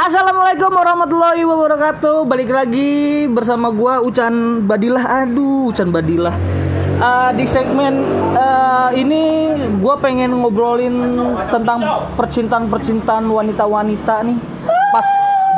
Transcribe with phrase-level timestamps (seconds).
[0.00, 2.24] Assalamualaikum warahmatullahi wabarakatuh.
[2.24, 5.28] Balik lagi bersama gua Ucan Badilah.
[5.28, 6.32] Aduh, Ucan Badilah.
[6.96, 8.00] Eh, di segmen
[8.32, 11.20] eh, ini gua pengen ngobrolin
[11.52, 11.84] tentang
[12.16, 14.40] percintaan-percintaan wanita-wanita nih.
[14.88, 15.04] Pas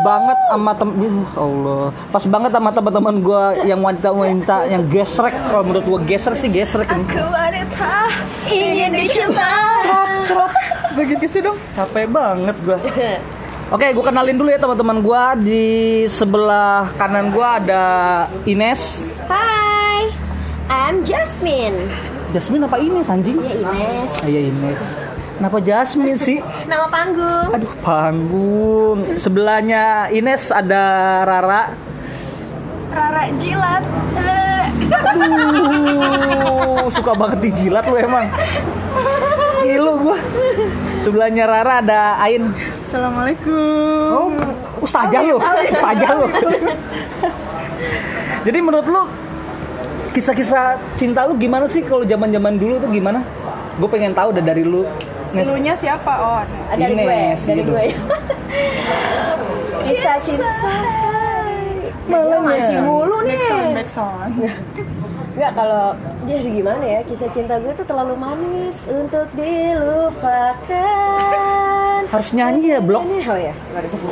[0.02, 1.94] banget sama tem Ya Allah.
[2.10, 5.38] Pas banget sama teman-teman gua yang wanita-wanita yang gesrek.
[5.38, 7.06] Kalau menurut gua gesrek sih gesrek ini.
[7.14, 8.10] Aku wanita
[8.50, 9.54] ingin dicinta.
[10.98, 11.54] Begitu sih dong.
[11.78, 12.82] Capek banget gua.
[13.72, 15.66] Oke, gue kenalin dulu ya teman-teman gue di
[16.04, 17.84] sebelah kanan gue ada
[18.44, 19.08] Ines.
[19.24, 20.12] Hai,
[20.68, 21.88] I'm Jasmine.
[22.36, 23.40] Jasmine apa Ines anjing?
[23.40, 24.12] Ya Ines.
[24.12, 24.82] Ah, iya Ines.
[25.40, 26.44] Kenapa Jasmine sih?
[26.68, 27.48] Nama panggung.
[27.48, 28.98] Aduh panggung.
[29.16, 30.84] Sebelahnya Ines ada
[31.24, 31.72] Rara.
[32.92, 33.80] Rara jilat.
[34.92, 38.28] Aduh, suka banget dijilat lu emang.
[39.62, 40.18] Ngilu gue.
[40.98, 42.50] Sebelahnya Rara ada Ain.
[42.86, 44.06] Assalamualaikum.
[44.10, 44.28] Oh,
[44.78, 45.38] ustazah lu,
[45.70, 46.26] ustazah lu.
[48.46, 49.02] Jadi menurut lu
[50.12, 53.22] kisah-kisah cinta lu gimana sih kalau zaman-zaman dulu tuh gimana?
[53.78, 54.84] Gue pengen tahu deh dari lu.
[55.32, 55.48] Nes.
[55.48, 56.12] Dulunya siapa?
[56.20, 57.72] Oh, Ah, dari gue, Ines, dari gitu.
[57.72, 57.84] gue.
[59.88, 60.50] Kisah cinta.
[62.02, 62.38] Malamnya.
[62.44, 63.38] mancing mulu nih.
[63.72, 64.32] backsound.
[65.32, 70.70] Enggak kalau dia gimana ya kisah cinta gue tuh terlalu manis untuk dilupakan.
[72.06, 73.02] Harus nyanyi ya, Blok.
[73.02, 74.06] Ini oh ya, sorry sorry.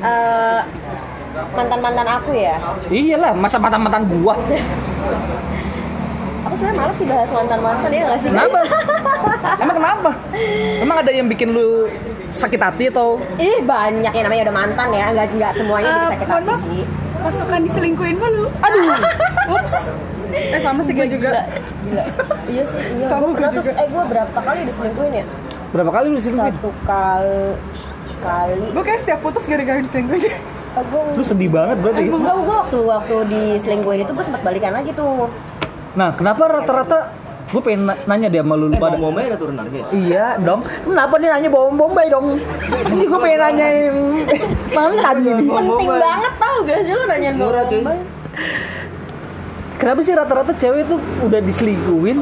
[0.00, 0.60] Eh,
[1.56, 2.56] mantan-mantan aku ya.
[2.88, 4.36] Iyalah, masa mantan-mantan gua.
[6.40, 8.28] Aku sebenarnya males sih bahas mantan-mantan ya nggak sih?
[8.32, 8.60] Kenapa?
[9.62, 10.10] Emang kenapa?
[10.80, 11.88] Emang ada yang bikin lu
[12.32, 16.12] sakit hati atau Ih banyak ya namanya udah mantan ya, nggak nggak semuanya Ah, bikin
[16.16, 16.82] sakit hati sih.
[17.20, 18.48] Pasukan diselingkuhin mulu.
[18.64, 18.96] Aduh.
[19.60, 19.76] Ups.
[20.48, 21.28] Eh sama sih gue juga.
[21.82, 22.04] Gila.
[22.46, 23.06] Iya sih, iya.
[23.06, 23.70] Sama Gue juga.
[23.72, 25.26] eh gue berapa kali diselingkuhin ya?
[25.70, 26.50] berapa kali lu selingkuhin?
[26.52, 27.46] Satu kali,
[28.10, 28.64] sekali.
[28.70, 30.34] Gue kayak setiap putus gara-gara diselingkuhin.
[30.70, 32.02] Eh, gue Lu sedih banget berarti.
[32.06, 35.30] Enggak, gue waktu waktu diselingkuhin itu gue sempat balikan lagi tuh.
[35.92, 37.10] Nah, kenapa rata-rata
[37.50, 39.90] gue pengen na- nanya dia sama lu pada Bombay ada turun harga.
[39.90, 40.62] Iya dong.
[40.62, 42.38] Kenapa nih nanya bawang bombay dong?
[42.86, 43.94] Ini gue pengen nanyain
[44.70, 45.44] mantan ini.
[45.44, 47.82] Penting banget tau gak sih lu nanyain gue Murah, cuy.
[49.80, 52.20] Kenapa sih rata-rata cewek tuh udah diselingkuhin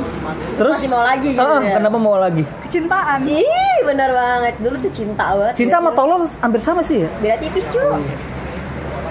[0.55, 1.75] terus Masih mau lagi gitu Ah, ya?
[1.75, 2.47] Kenapa mau lagi?
[2.63, 3.27] Kecintaan.
[3.27, 3.43] Ih
[3.83, 7.09] bener banget, dulu tuh cinta banget Cinta sama Beda- tolol hampir sama sih ya.
[7.19, 7.83] Beda tipis cu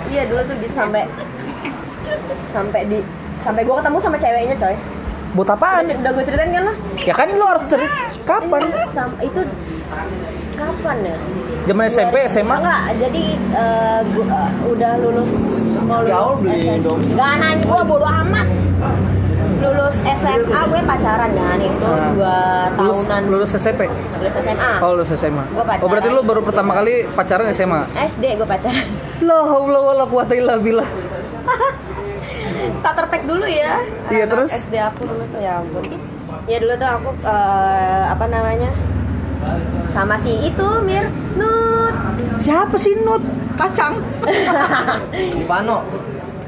[0.08, 1.04] Iya dulu tuh gitu sampai
[2.48, 3.04] Sampai di
[3.38, 4.76] Sampai gue ketemu sama ceweknya coy
[5.34, 5.84] Buat Udah, apaan?
[5.86, 7.92] cer- udah gue ceritain kan lah Ya kan lu harus cerita
[8.24, 8.62] kapan?
[8.90, 9.42] Sam- Itu
[10.54, 11.16] Kapan ya?
[11.68, 12.56] Zaman SMP, SMA?
[12.56, 15.32] Enggak, jadi eh, gua, eh, udah lulus
[15.88, 16.68] mau lulus beli.
[17.14, 18.48] Gak nanya gue bodo amat.
[19.58, 20.38] Lulus SMA
[20.68, 22.12] gue pacaran kan itu Nah.
[22.14, 22.36] dua
[22.78, 23.22] Lulus, tahunan.
[23.26, 23.82] lulus SMP.
[23.90, 24.72] Lulus SMA.
[24.80, 25.44] Oh, lulus SMA.
[25.50, 25.82] Gua pacaran.
[25.82, 27.82] Oh, berarti lu baru pertama kali pacaran SMA.
[27.98, 28.86] SD gue pacaran.
[29.28, 30.86] La haula wala quwata illa billah.
[32.78, 33.82] Starter pack dulu ya.
[34.08, 34.54] Iya, terus?
[34.54, 35.84] SD aku dulu tuh ya ampun.
[36.46, 38.70] Ya dulu tuh aku eh, apa namanya?
[39.88, 41.96] Sama si itu Mir Nut.
[42.38, 43.22] Siapa sih Nut?
[43.56, 43.98] Kacang.
[45.42, 45.82] Ivano.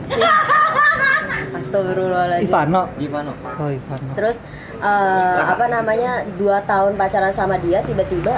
[1.60, 2.46] Astagfirullahaladzim.
[2.46, 2.82] Ivano.
[2.98, 3.34] Ivano.
[3.58, 4.10] Oh, Ivano.
[4.14, 4.38] Terus
[4.76, 8.38] eh, apa namanya dua tahun pacaran sama dia tiba-tiba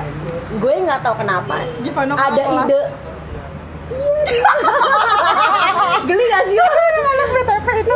[0.54, 2.66] gue nggak tahu kenapa Gimana ada kelas?
[2.66, 2.82] ide
[3.92, 4.52] Iya.
[6.08, 7.96] geli gak sih lo Anak BTP itu.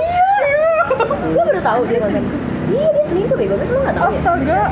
[1.26, 4.12] gue baru tahu dia selingkuh iya dia selingkuh bego lu nggak tahu
[4.44, 4.64] ya?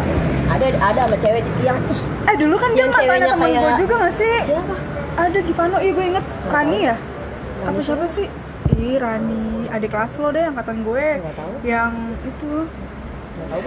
[0.65, 1.99] Ada ada sama cewek yang ih.
[2.23, 4.35] Eh dulu kan dia mantannya temen gue kayak- juga gak sih?
[4.45, 4.75] siapa?
[5.13, 6.25] Ada Givano, iya gue inget.
[6.47, 6.95] Rani ya?
[7.59, 8.27] Rani Apa siapa sih?
[8.73, 11.05] Ih Rani, adik kelas lo deh angkatan gue.
[11.19, 11.53] Nggak tahu.
[11.63, 11.91] Yang
[12.23, 12.51] itu.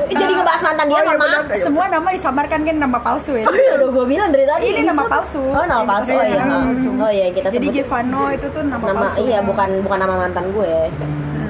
[0.06, 1.42] Eh, jadi ngebahas mantan dia Oh, iya, mohon maaf.
[1.44, 1.58] Benar.
[1.58, 2.76] semua nama disamarkan kan?
[2.76, 3.44] Nama palsu ya.
[3.46, 4.64] Iya udah gue bilang dari tadi.
[4.68, 5.42] Ini nama palsu.
[5.42, 6.10] Oh nama palsu.
[6.12, 6.96] oh iya Hmm.
[6.96, 7.76] Oh iya kita Jadi sebut.
[7.82, 9.18] Gevano itu tuh nama, nama palsu.
[9.22, 10.72] iya bukan bukan nama mantan gue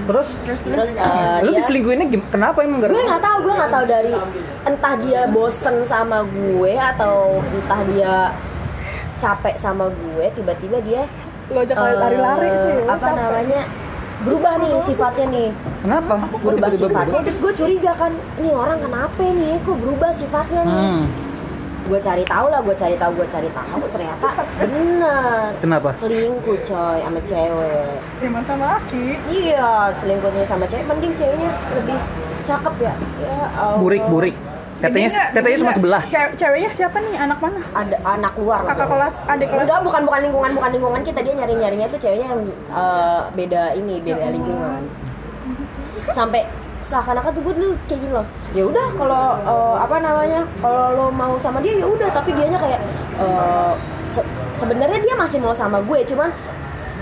[0.06, 0.28] Terus?
[0.62, 3.06] Terus eh, lu dia diselingkuhinnya gim- kenapa emang gue gara?
[3.06, 4.14] nggak tahu gue nggak tahu dari
[4.64, 8.14] entah dia bosen sama gue atau entah dia
[9.16, 11.03] capek sama gue tiba-tiba dia
[11.47, 13.60] Lo ajak eh, lari-lari sih apa namanya
[14.16, 15.48] berubah nih sifatnya nih.
[15.78, 16.14] Kenapa?
[16.32, 17.20] berubah Tiba-tiba sifatnya.
[17.22, 19.60] terus gue curiga kan nih orang kenapa nih?
[19.60, 20.80] Kok berubah sifatnya nih?
[20.80, 21.02] Hmm.
[21.86, 24.28] Gue cari tahu lah gue cari tahu gue cari tahu ternyata
[24.59, 25.91] bener Kenapa?
[25.94, 31.98] selingkuh coy sama cewek Emang sama laki iya selingkuhnya sama cewek mending ceweknya lebih
[32.42, 33.78] cakep ya ya Allah.
[33.78, 34.36] Burik, burik.
[34.77, 36.03] Tetenya, tetenya cuma sebelah.
[36.06, 37.16] Cewe- Ceweknya siapa nih?
[37.16, 37.65] Anak mana?
[37.72, 41.24] ada anak luar Kakak kelas, adik kelas Enggak, bukan bukan lingkungan, bukan lingkungan kita.
[41.24, 42.41] Dia nyari nyarinya tuh ceweknya yang
[42.71, 44.83] eh, beda ini, beda Ya lingkungan.
[46.12, 46.44] Sampai
[46.86, 48.27] seakan-akan tuh gue dulu kayak gini loh.
[48.53, 52.56] Ya udah kalau eh, apa namanya, kalau lo mau sama dia ya udah, tapi dianya
[52.56, 52.80] kayak
[53.16, 53.72] eh,
[54.10, 56.30] se- sebenarnya dia masih mau sama gue cuman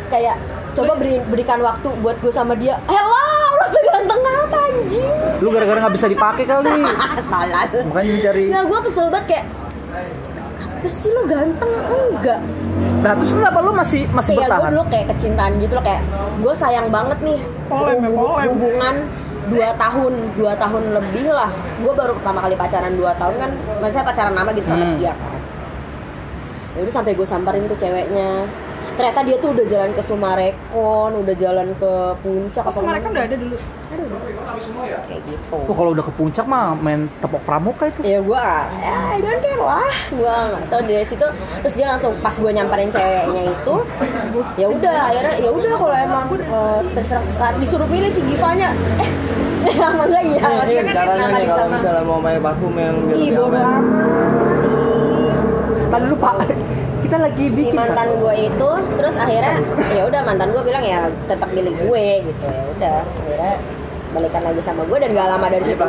[0.06, 0.36] kayak
[0.72, 5.78] coba beri, berikan waktu buat gue sama dia hello lu seganteng apa anjing Lu gara-gara
[5.78, 6.82] nggak bisa dipakai kali.
[7.32, 7.68] Talan.
[7.86, 8.42] Makanya dicari.
[8.48, 9.44] ya gue kesel banget kayak
[10.56, 12.40] apa sih lu ganteng enggak
[13.00, 14.72] Nah, terus kenapa lu masih masih kayak gue bertahan?
[14.72, 16.02] dulu kayak kecintaan gitu loh kayak
[16.38, 18.48] gue sayang banget nih Polem ya, Hubu- polem.
[18.50, 18.94] hubungan
[19.50, 21.50] dua tahun dua tahun lebih lah.
[21.82, 23.50] Gue baru pertama kali pacaran dua tahun kan
[23.80, 24.96] maksudnya pacaran lama gitu sama Hmm.
[24.96, 25.12] dia.
[25.12, 25.40] Kan
[26.74, 28.50] ya udah sampai gue samperin tuh ceweknya
[28.94, 31.92] ternyata dia tuh udah jalan ke Sumarekon udah jalan ke
[32.22, 33.10] puncak mereka ke mana.
[33.10, 33.56] udah ada dulu.
[33.94, 34.06] Aduh,
[35.06, 38.00] kayak gitu Tuh kalau udah ke puncak mah main tepok pramuka itu.
[38.02, 38.44] ya gue
[38.80, 41.26] ya I don't care lah gue nggak tahu dari situ
[41.62, 43.74] terus dia langsung pas gue nyamperin ceweknya itu
[44.54, 49.10] ya udah akhirnya ya udah kalau emang eh, terserah saat disuruh pilih si Givanya eh
[49.80, 53.16] sama enggak iya Ini maksudnya kan caranya nih kalau misalnya mau main parfum yang biar
[53.16, 53.64] ih lebih bodo aman.
[53.64, 55.32] amat Ih.
[55.88, 56.30] Tadi lupa.
[57.14, 57.78] Kita lagi si bikin.
[57.78, 59.54] mantan gue itu terus akhirnya
[59.94, 63.54] ya udah mantan gue bilang ya tetap pilih gue gitu ya udah akhirnya
[64.10, 65.84] balikan lagi sama gue dan gak lama dari situ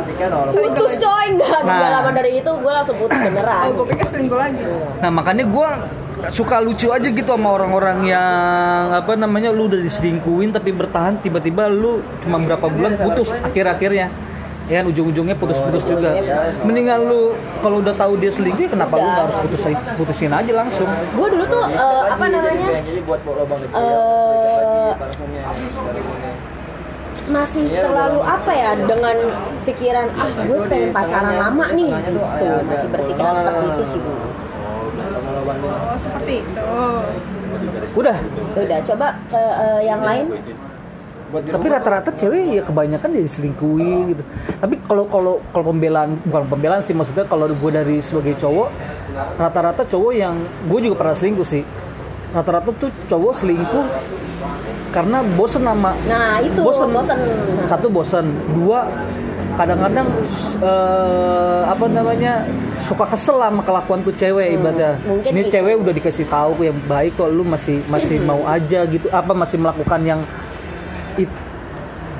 [0.54, 1.66] putus coy nggak Nah.
[1.66, 4.62] nggak lama dari itu gue langsung putus beneran Oh, gue pikir selingkuh lagi.
[5.02, 5.68] Nah makanya gue
[6.30, 11.66] suka lucu aja gitu sama orang-orang yang apa namanya lu udah diselingkuhin tapi bertahan tiba-tiba
[11.66, 14.14] lu cuma berapa bulan putus akhir-akhirnya
[14.66, 16.18] ya kan ujung-ujungnya putus-putus juga.
[16.66, 20.88] mendingan lu kalau udah tahu dia selingkuh ya kenapa lu harus putusin putusin aja langsung?
[21.14, 22.66] Gue dulu tuh eh, apa namanya?
[24.98, 25.44] Parfumnya.
[27.26, 29.16] masih terlalu apa ya dengan
[29.66, 32.22] pikiran ah gue pengen pacaran lama nih gitu.
[32.70, 34.12] masih berpikiran seperti itu sih bu.
[34.14, 34.26] Dia.
[35.66, 36.62] Oh, seperti itu.
[37.98, 38.18] udah.
[38.54, 40.26] Udah coba ke eh, yang lain
[41.26, 44.22] Buat di tapi rata-rata cewek ya kebanyakan jadi selingkuhin gitu.
[44.62, 48.68] Tapi kalau kalau kalau pembelaan bukan pembelaan sih maksudnya kalau gue dari sebagai cowok
[49.40, 50.34] rata-rata cowok yang
[50.70, 51.62] gue juga pernah selingkuh sih.
[52.30, 53.86] Rata-rata tuh cowok selingkuh
[54.94, 56.88] karena bosen sama nah itu bosen.
[56.94, 57.18] bosen,
[57.68, 58.26] satu bosen.
[58.54, 58.86] Dua
[59.56, 60.08] kadang-kadang
[60.60, 62.44] eh, apa namanya
[62.84, 65.00] suka kesel sama kelakuan tuh cewek ibaratnya.
[65.02, 65.52] mungkin ini itu.
[65.52, 69.08] cewek udah dikasih tahu yang baik kok lu masih masih mau aja gitu.
[69.10, 70.20] Apa masih melakukan yang
[71.18, 71.44] it-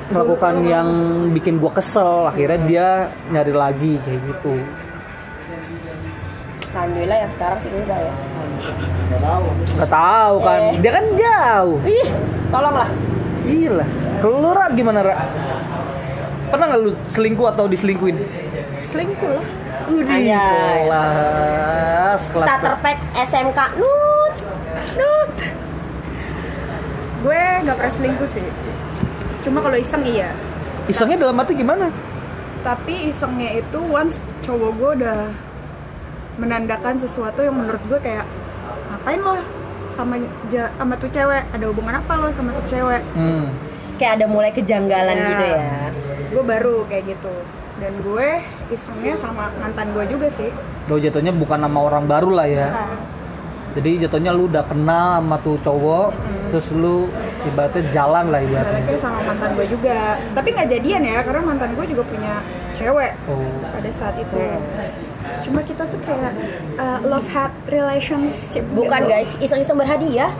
[0.07, 0.87] melakukan yang
[1.35, 2.31] bikin gua kesel.
[2.31, 2.87] Akhirnya dia
[3.31, 4.55] nyari lagi kayak gitu.
[6.71, 8.13] Alhamdulillah yang sekarang sih enggak ya.
[9.07, 9.45] Nggak tahu.
[9.77, 10.59] nggak tahu kan.
[10.61, 10.73] Eh.
[10.79, 11.77] dia kan jauh.
[11.83, 12.07] Ih
[12.53, 12.89] tolonglah.
[13.47, 15.13] Iya lah kalau Ra gimana Ra?
[16.49, 18.17] Pernah nggak lu selingkuh atau diselingkuhin?
[18.81, 19.45] Selingkuh lah.
[19.87, 20.01] Kelas
[22.33, 24.33] kelas starter pack SMK nut.
[24.97, 25.33] Nut.
[27.17, 28.45] Gue gak pernah selingkuh sih.
[29.47, 30.35] Cuma kalau iseng iya.
[30.87, 31.87] isengnya dalam arti gimana?
[32.59, 35.19] Tapi isengnya itu once cowok gue udah
[36.35, 38.27] menandakan sesuatu yang menurut gue kayak
[38.91, 39.39] ngapain lo
[39.89, 40.19] sama
[40.51, 41.47] ja- sama tuh cewek?
[41.49, 43.01] Ada hubungan apa lo sama tuh cewek?
[43.15, 43.47] Hmm.
[43.97, 45.25] kayak ada mulai kejanggalan Ya.
[45.25, 45.69] gitu ya.
[46.29, 47.33] Gue baru kayak gitu.
[47.79, 48.27] Dan gue
[48.69, 50.53] isengnya sama mantan gue juga sih.
[50.85, 52.67] Lo jatuhnya bukan nama orang baru lah ya.
[52.69, 52.93] Nah,
[53.73, 56.09] jadi jatuhnya lu udah kenal sama tuh cowok
[56.49, 57.09] terus lu
[57.47, 58.83] ibaratnya jalan lah ibaratnya.
[58.83, 59.97] Balikin sama mantan gue juga.
[60.35, 62.33] Tapi nggak jadian ya karena mantan gue juga punya
[62.77, 63.41] cewek oh.
[63.73, 64.37] pada saat itu.
[65.43, 66.33] Cuma kita tuh kayak
[66.79, 69.11] uh, love hate relationship bukan gitu.
[69.11, 69.29] guys.
[69.43, 70.31] Iseng-iseng berhadiah.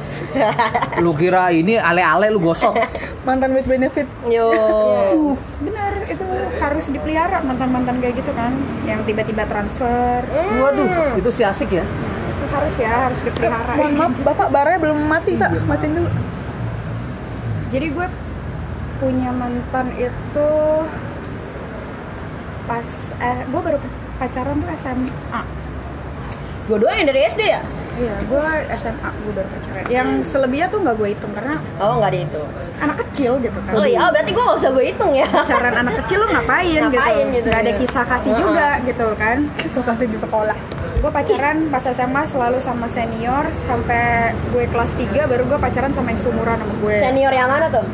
[1.04, 2.76] Lu kira ini ale-ale lu gosok?
[3.28, 4.08] Mantan with benefit.
[4.28, 4.52] Yo.
[4.52, 6.28] Yes, benar itu
[6.60, 8.56] harus dipelihara mantan-mantan kayak gitu kan.
[8.88, 10.24] Yang tiba-tiba transfer.
[10.34, 11.84] Waduh itu si asik ya?
[11.84, 13.74] Itu harus ya harus dipelihara.
[13.76, 15.52] Mohon maaf, Bapak baranya belum mati, Pak.
[15.68, 16.10] Matiin dulu.
[17.68, 18.08] Jadi gue
[18.98, 20.50] punya mantan itu
[22.68, 22.88] pas
[23.22, 23.78] eh gue baru
[24.18, 25.42] pacaran tuh SMA
[26.68, 27.64] dua-duanya dari SD ya?
[27.98, 28.48] Iya gue
[28.78, 29.84] SMA gue baru pacaran.
[29.88, 32.44] Yang selebihnya tuh nggak gue hitung karena oh nggak itu
[32.84, 33.72] anak kecil gitu kan.
[33.74, 35.28] Oh iya oh, berarti gue nggak usah gue hitung ya.
[35.32, 37.80] Pacaran anak kecil lo ngapain, Ngapain gitu, gitu Nggak ada ya.
[37.80, 39.38] kisah kasih juga gitu kan.
[39.64, 40.58] Kisah kasih di sekolah.
[40.98, 44.02] Gue pacaran pas SMA selalu sama senior sampai
[44.50, 46.96] gue kelas 3 baru gue pacaran sama yang seumuran sama gue.
[47.00, 47.86] Senior yang mana tuh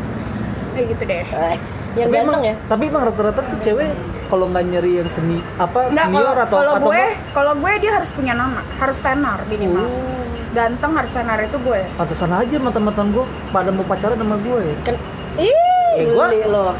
[0.73, 1.23] kayak gitu deh.
[1.23, 1.55] Eh,
[1.93, 2.55] yang tapi ganteng emang, ya?
[2.65, 3.89] tapi emang rata-rata tuh cewek
[4.25, 7.03] kalau nggak nyari yang seni apa Nggak, senior kalau atau kalau gue
[7.35, 9.83] kalau gue dia harus punya nama harus tenar minimal.
[9.83, 10.25] Oh.
[10.53, 11.81] ganteng harus tenar itu gue.
[11.97, 14.61] Pantesan aja mantan-mantan gue pada mau pacaran sama gue.
[14.63, 14.95] Ya kan
[15.35, 15.49] ih
[15.93, 16.73] Eh, gua- geli lo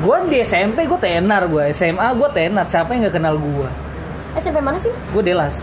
[0.00, 3.68] gue di SMP gue tenar gue SMA gue tenar siapa yang nggak kenal gue
[4.38, 4.92] SMP mana sih?
[5.10, 5.58] Gue delas.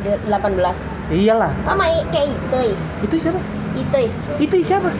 [0.00, 0.56] Dia 18
[1.12, 1.52] iyalah.
[1.66, 2.62] Sama kayak itu
[3.04, 3.40] itu siapa?
[3.76, 3.98] Itu
[4.40, 4.90] itu siapa?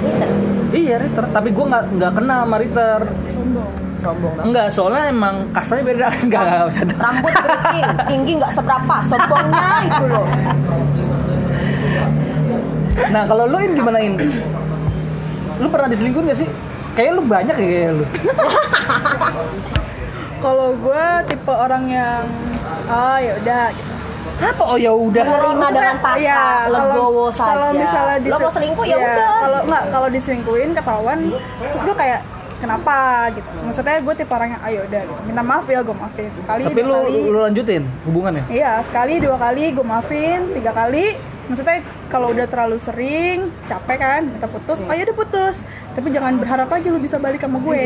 [0.00, 0.26] Itu
[0.72, 1.24] iya Ritter.
[1.28, 3.00] Tapi gue nggak nggak kenal sama Ritter.
[3.28, 3.72] Sombong.
[3.96, 4.46] Sombong banget.
[4.48, 6.06] Enggak soalnya emang kasarnya beda.
[6.24, 6.82] Enggak enggak usah.
[6.96, 8.94] rambut keriting tinggi nggak seberapa.
[9.10, 10.26] Sombongnya itu loh.
[13.12, 14.16] Nah kalau lu in gimana in?
[15.60, 16.48] Lu pernah diselingkuhin gak sih?
[16.96, 18.04] Kayaknya lu banyak ya kayak lu.
[20.46, 22.22] Kalau gue tipe orang yang
[22.86, 23.92] oh ya udah gitu.
[24.36, 24.62] Apa?
[24.62, 25.22] Oh ya udah.
[25.24, 27.48] Menerima dengan pasrah, Iya, kalau- legowo saja.
[27.48, 29.28] Kalau misalnya Lo mau selingkuh ya iya, udah.
[29.40, 31.18] Kalau nggak kalau diselingkuhin ketahuan,
[31.72, 32.20] terus gue kayak
[32.56, 32.96] kenapa
[33.32, 33.48] gitu.
[33.64, 35.20] Maksudnya gue tipe orang yang ayo udah gitu.
[35.24, 36.62] Minta maaf ya gue maafin sekali.
[36.62, 37.18] Tapi dua lu kali.
[37.26, 38.44] lu lanjutin hubungannya.
[38.46, 41.35] Iya sekali dua kali gue maafin tiga kali.
[41.46, 44.88] Maksudnya kalau udah terlalu sering capek kan minta putus, Hmm.
[44.88, 45.56] oh ya udah putus.
[45.92, 47.82] Tapi jangan berharap lagi lu bisa balik sama gue.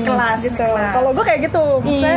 [0.00, 0.56] Kelas, gitu.
[0.56, 0.92] kelas.
[0.92, 2.16] Kalau gue kayak gitu, maksudnya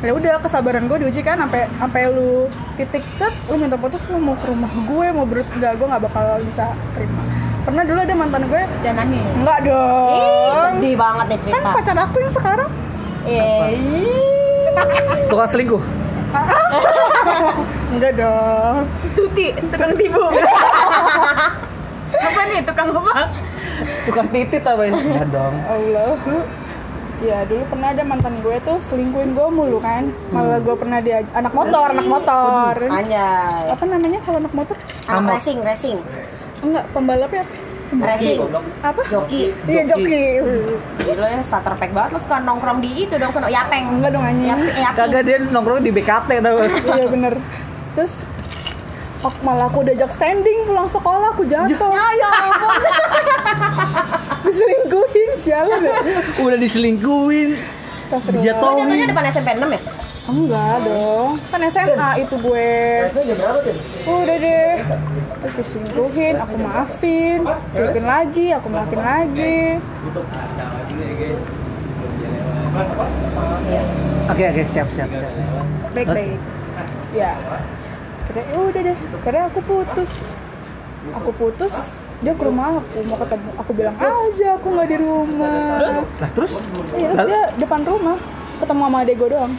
[0.00, 2.44] ya udah kesabaran gue diuji kan sampai sampai lu
[2.76, 6.02] titik cet lu minta putus lu mau ke rumah gue mau berut enggak gue nggak
[6.04, 7.24] bakal bisa terima
[7.64, 9.24] pernah dulu ada mantan gue Jangan nangis.
[9.34, 11.70] enggak Ih, dong sedih banget nih kan cerita.
[11.72, 12.68] pacar aku yang sekarang
[13.24, 13.72] Eh,
[15.26, 15.80] Tukang selingkuh.
[17.94, 18.76] enggak dong
[19.14, 20.18] Tuti, tukang tipu.
[22.26, 23.30] apa nih tukang apa?
[24.06, 24.98] Tukang titit apa ini?
[24.98, 25.54] Enggak dong.
[25.66, 26.14] Allah
[27.22, 31.24] ya dulu pernah ada mantan gue tuh selingkuhin gue mulu kan malah gue pernah dia
[31.32, 33.64] anak motor anak motor anjay.
[33.70, 34.76] apa namanya kalau anak motor
[35.08, 35.98] Anak racing, racing.
[36.60, 38.38] enggak pembalapnya apa Racing.
[38.80, 39.52] apa Joki.
[39.64, 40.40] iya joki
[40.98, 43.86] Gila ya starter pack banget lo suka nongkrong di itu dong sono yapeng.
[43.94, 44.68] enggak dong anjing yapi.
[44.92, 46.58] Kagak dia nongkrong di BKT tau.
[46.90, 47.34] iya bener
[47.92, 48.26] terus
[49.20, 52.76] aku malah aku diajak standing pulang sekolah aku jatuh Ya ya ampun.
[54.44, 55.94] diselingkuhin sialan ya
[56.38, 57.50] Udah diselingkuhin.
[58.04, 58.44] Dijatuhin.
[58.84, 59.80] jatuhnya depan SMP 6 ya?
[60.24, 61.36] Enggak dong.
[61.52, 62.72] Kan SMA itu gue.
[64.08, 64.74] Udah deh.
[65.44, 67.40] Terus diselingkuhin aku maafin.
[67.72, 69.60] Selingkuhin lagi aku maafin lagi.
[74.32, 75.32] Oke oke siap siap siap.
[75.92, 76.40] baik baik.
[77.12, 77.36] Ya.
[78.26, 78.96] Kira ya udah deh.
[79.20, 80.10] Karena aku putus.
[81.12, 81.74] Aku putus
[82.24, 83.04] dia ke rumah aku.
[83.04, 83.50] Mau ketemu.
[83.60, 86.00] Aku bilang aja aku nggak di rumah.
[86.00, 86.56] Lah terus?
[86.96, 88.16] Iya, terus dia depan rumah.
[88.64, 89.52] Ketemu sama adek gue doang.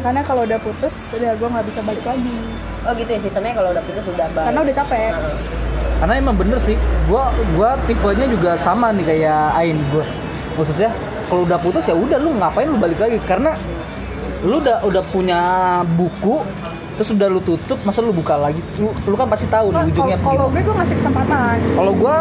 [0.00, 2.36] Karena kalau udah putus, udah gue nggak bisa balik lagi.
[2.80, 4.46] Oh gitu ya sistemnya kalau udah putus udah balik.
[4.48, 5.12] Karena udah capek.
[6.00, 10.04] Karena emang bener sih, gua gua tipenya juga sama nih kayak Ain gua.
[10.56, 10.88] Maksudnya
[11.28, 13.52] kalau udah putus ya udah lu ngapain lu balik lagi karena
[14.40, 15.40] lu udah udah punya
[15.84, 16.40] buku
[16.96, 20.16] terus udah lu tutup masa lu buka lagi lu, lu kan pasti tahu nih ujungnya
[20.20, 21.56] Kalau- gue gue ngasih kesempatan.
[21.76, 22.16] Kalau gua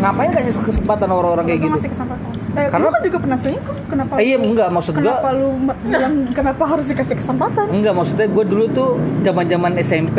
[0.00, 1.76] ngapain kasih kesempatan orang-orang kayak Gue gitu?
[1.76, 2.33] ngasih kesempatan.
[2.54, 3.76] Eh, Karena- kan juga pernah selingkuh.
[3.84, 4.12] Kenapa?
[4.16, 7.66] Eh, iya, enggak, maksud gua- Kenapa lu ma- bilang kenapa harus dikasih kesempatan?
[7.68, 10.18] Enggak maksudnya gue dulu tuh zaman zaman SMP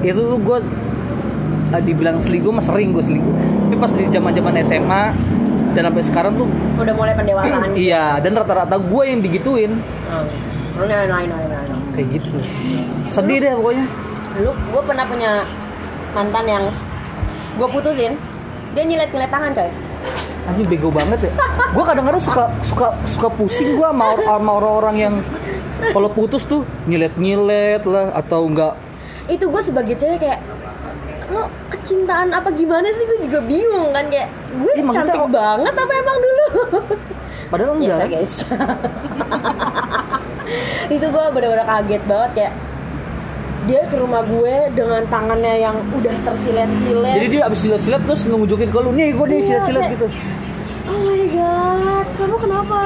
[0.00, 0.58] itu tuh gue
[1.70, 3.34] uh, dibilang selingkuh mah sering gue selingkuh.
[3.62, 5.02] Tapi pas di zaman zaman SMA
[5.70, 7.70] dan sampai sekarang tuh Udah mulai pendewasaan.
[7.70, 7.86] gitu.
[7.86, 9.72] iya dan rata-rata gue yang digituin
[10.04, 10.26] Hmm.
[10.80, 11.78] Nah, nah, nah, nah, nah.
[11.92, 12.36] kayak gitu.
[13.06, 13.84] Sedih deh pokoknya.
[14.38, 15.44] Lu, gue pernah punya
[16.10, 16.64] mantan yang
[17.52, 18.16] gue putusin,
[18.72, 19.68] dia nyilet-nyilet tangan coy.
[20.42, 21.30] Anjing bego banget ya.
[21.70, 25.14] Gue kadang-kadang suka suka suka pusing gue sama, or- sama orang-orang yang
[25.88, 28.74] kalau putus tuh nyilet-nyilet lah atau enggak
[29.26, 30.38] Itu gue sebagai cewek kayak
[31.30, 35.30] lo kecintaan apa gimana sih gue juga bingung kan kayak gue Iya, maksudnya cantik oh-
[35.30, 36.46] banget apa emang dulu
[37.46, 38.08] padahal Yes, enggak.
[38.08, 38.34] guys.
[40.94, 42.52] itu gue bener-bener kaget banget kayak
[43.60, 47.14] dia ke rumah gue dengan tangannya yang udah tersilet-silet.
[47.14, 50.06] Jadi dia abis silet-silet terus nunjukin ke lu nih gue nih Iya, silet-silet gitu.
[50.86, 52.80] oh my god, kamu kenapa?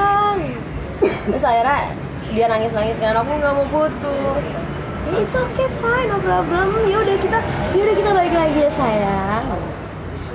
[0.99, 1.79] Terus akhirnya
[2.31, 4.43] dia nangis-nangis kan aku nggak mau putus.
[5.15, 6.65] It's okay fine, no problem.
[6.85, 7.39] Ya udah kita,
[7.71, 9.45] ya udah kita balik lagi ya sayang.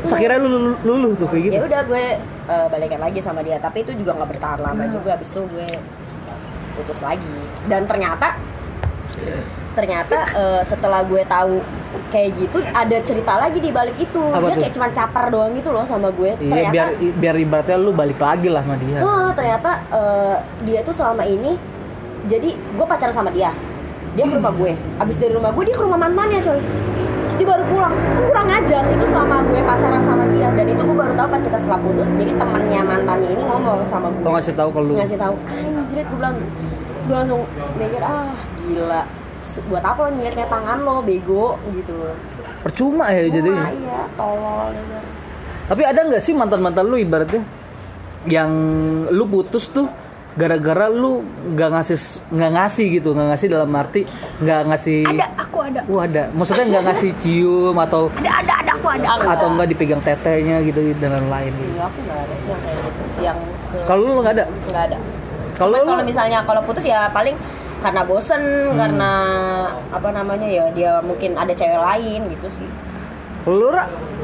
[0.01, 0.49] Terus akhirnya lu
[0.81, 1.55] luluh, tuh kayak gitu.
[1.59, 2.05] Ya udah gue
[2.49, 4.95] eh, balikan lagi sama dia, tapi itu juga nggak bertahan lama Hmm.
[4.95, 5.19] juga.
[5.19, 5.69] Abis itu gue
[6.75, 7.35] putus lagi.
[7.67, 8.39] Dan ternyata,
[9.75, 11.63] ternyata eh, setelah gue tahu
[12.11, 14.23] kayak gitu ada cerita lagi di balik itu.
[14.31, 14.61] Apa dia tuh?
[14.67, 16.35] kayak cuma capar doang gitu loh sama gue.
[16.39, 18.99] Iya ternyata biar biar ibaratnya lu balik lagi lah sama dia.
[19.03, 20.37] Wah, ternyata eh,
[20.67, 21.55] dia tuh selama ini
[22.27, 23.55] jadi gue pacaran sama dia.
[24.19, 24.75] Dia ke rumah gue.
[24.99, 26.59] Abis dari rumah gue dia ke rumah mantannya, coy.
[27.31, 27.95] Terus dia baru pulang.
[28.27, 28.83] Kurang ajar.
[28.91, 32.07] Itu selama gue pacaran sama dia dan itu gue baru tahu pas kita setelah putus.
[32.11, 34.27] Jadi temannya mantannya ini ngomong sama gue.
[34.27, 34.95] Kau ngasih tahu ke lu.
[34.99, 35.35] Ngasih tahu.
[35.47, 36.37] Anjir, gue bilang.
[36.99, 37.43] Terus gue langsung
[37.79, 39.03] mikir, ah gila.
[39.69, 41.95] Buat apa lo nyeliatnya tangan lo, bego gitu.
[42.61, 43.51] Percuma ya Cuma, jadi.
[43.73, 44.69] iya, tolol.
[44.77, 45.03] dasar.
[45.71, 47.43] Tapi ada nggak sih mantan-mantan lu ibaratnya
[48.29, 48.51] yang
[49.09, 49.89] lu putus tuh
[50.35, 51.99] gara-gara lu nggak ngasih
[52.31, 54.03] nggak ngasih gitu nggak ngasih dalam arti
[54.39, 55.81] nggak ngasih Ada, aku ada.
[55.91, 59.09] Wah ada maksudnya nggak ngasih cium atau Ada, ada, ada, aku ada.
[59.27, 61.71] atau nggak dipegang tetenya gitu dan lain-lain gitu.
[61.75, 63.01] Enggak, aku nggak ada sih yang kayak gitu.
[63.21, 63.77] Yang se...
[63.87, 64.99] kalau lu nggak ada nggak ada.
[65.59, 67.35] kalau kalau misalnya kalau putus ya paling
[67.81, 68.77] karena bosen Hmm.
[68.77, 69.11] karena
[69.89, 72.69] apa namanya ya dia mungkin ada cewek lain gitu sih
[73.45, 73.73] lu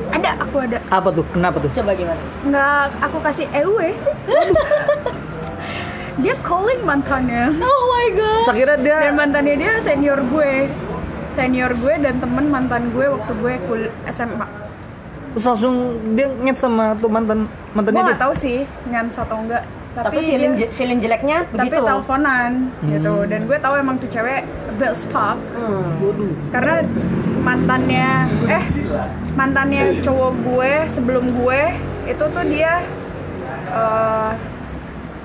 [0.06, 1.24] ada aku ada apa tuh?
[1.32, 1.72] Kenapa tuh?
[1.72, 2.20] Coba gimana?
[2.44, 3.96] nggak aku kasih ewe
[6.16, 8.42] dia calling mantannya Oh my god.
[8.44, 10.68] Saya kira dia dan mantannya dia senior gue
[11.32, 14.46] senior gue dan temen mantan gue waktu gue kul SMA
[15.32, 15.76] terus langsung
[16.12, 18.08] dia nget sama tuh mantan gue mantannya dia.
[18.10, 19.62] nggak tahu sih ngans atau enggak
[19.96, 21.80] Tapi, tapi, feeling dia- je- feeling jeleknya tapi begitu.
[21.80, 22.50] teleponan
[22.84, 23.26] gitu Hmm.
[23.26, 24.44] dan gue tahu emang tuh cewek
[24.76, 26.36] best pop Hmm.
[26.52, 26.84] Karena
[27.38, 28.08] mantannya
[28.46, 28.64] eh
[29.32, 31.62] mantannya cowok gue sebelum gue
[32.06, 32.84] itu tuh dia
[33.68, 34.30] eh,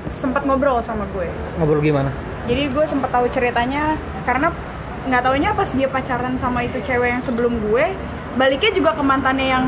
[0.10, 2.10] sempat ngobrol sama gue Ngobrol gimana?
[2.42, 4.50] jadi gue sempat tahu ceritanya karena
[5.04, 7.86] nggak taunya pas dia pacaran sama itu cewek yang sebelum gue
[8.34, 9.66] baliknya juga ke mantannya yang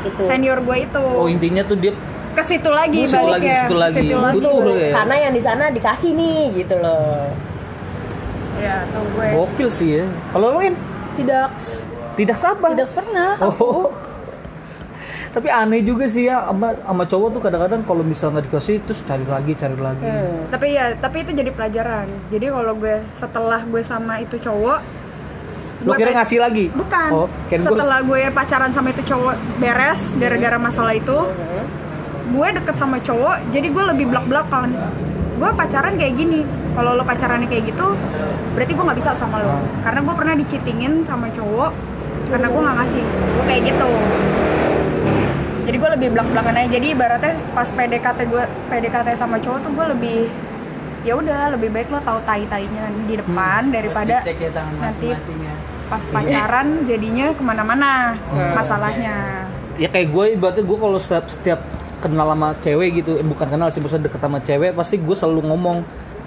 [0.00, 0.20] Itu.
[0.22, 1.92] senior gue itu Oh intinya tuh dia
[2.38, 3.96] ke situ lagi Oh, situ lagi, baliknya situ lagi.
[4.06, 4.92] Situ Butuh ya.
[4.94, 7.26] Karena yang di sana dikasih nih gitu loh.
[8.58, 10.04] ya tahu gue gokil sih ya.
[10.34, 10.74] Kalau lu In?
[11.14, 11.48] Tidak.
[12.14, 12.74] tidak sabar.
[12.74, 13.38] Tidak pernah.
[13.38, 13.90] Oh.
[15.34, 19.00] Tapi aneh juga sih ya sama, sama cowok tuh kadang-kadang kalau misalnya nggak dikasih terus
[19.06, 20.02] cari lagi, cari lagi.
[20.02, 20.48] Hmm.
[20.50, 24.80] tapi ya tapi itu jadi pelajaran jadi kalau gue setelah gue sama itu cowok
[25.86, 26.66] Lo gue kira ngasih lagi?
[26.74, 31.18] bukan Oh, setelah gue pacaran sama itu cowok beres gara-gara masalah itu
[32.28, 34.68] gue deket sama cowok jadi gue lebih belak belakan
[35.38, 36.42] gue pacaran kayak gini.
[36.74, 37.86] Kalau lo pacarannya kayak gitu
[38.54, 39.58] berarti gue nggak bisa sama lo.
[39.86, 41.70] Karena gue pernah dicitingin sama cowok
[42.30, 43.04] karena gue nggak ngasih.
[43.06, 43.90] Gue kayak gitu.
[45.68, 46.68] Jadi gue lebih belak belakan aja.
[46.74, 50.18] Jadi ibaratnya pas PDKT gue PDKT sama cowok tuh gue lebih
[51.06, 54.18] ya udah lebih baik lo tahu tai tainya di depan daripada
[54.82, 55.14] nanti
[55.88, 58.18] pas pacaran jadinya ke mana-mana
[58.52, 59.46] masalahnya.
[59.78, 61.62] Ya kayak gue, berarti gue kalau setiap, setiap
[61.98, 65.40] kenal sama cewek gitu, eh, bukan kenal sih, maksudnya deket sama cewek, pasti gue selalu
[65.50, 65.76] ngomong,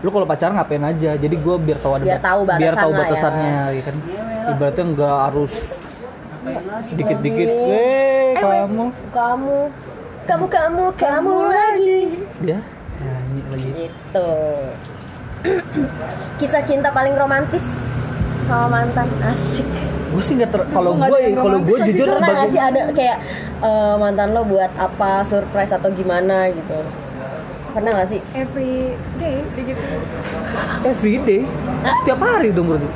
[0.02, 2.92] lu kalau pacaran ngapain aja, jadi gue biar tahu ada Biar tahu biar tahu batasan
[2.92, 3.08] lah ya.
[3.08, 3.82] batasannya, ya.
[3.88, 3.96] kan.
[4.52, 5.54] Ibaratnya nggak harus
[6.84, 9.58] sedikit-dikit, eh kamu, Kamu,
[10.26, 12.00] kamu, kamu, kamu lagi.
[12.42, 12.60] dia
[13.02, 13.70] nyanyi lagi.
[13.90, 14.30] Itu.
[16.42, 17.66] Kisah cinta paling romantis
[18.46, 19.66] sama mantan asik.
[20.12, 23.18] Gue sih nggak ter, kalau gue, yang kalau gue jujur Pernah sebagai sih ada kayak
[23.60, 26.78] eh, mantan lo buat apa surprise atau gimana gitu?
[27.72, 28.20] Pernah nggak sih?
[28.36, 29.80] every day begitu
[30.84, 31.42] every day,
[31.98, 32.90] setiap hari dong berarti.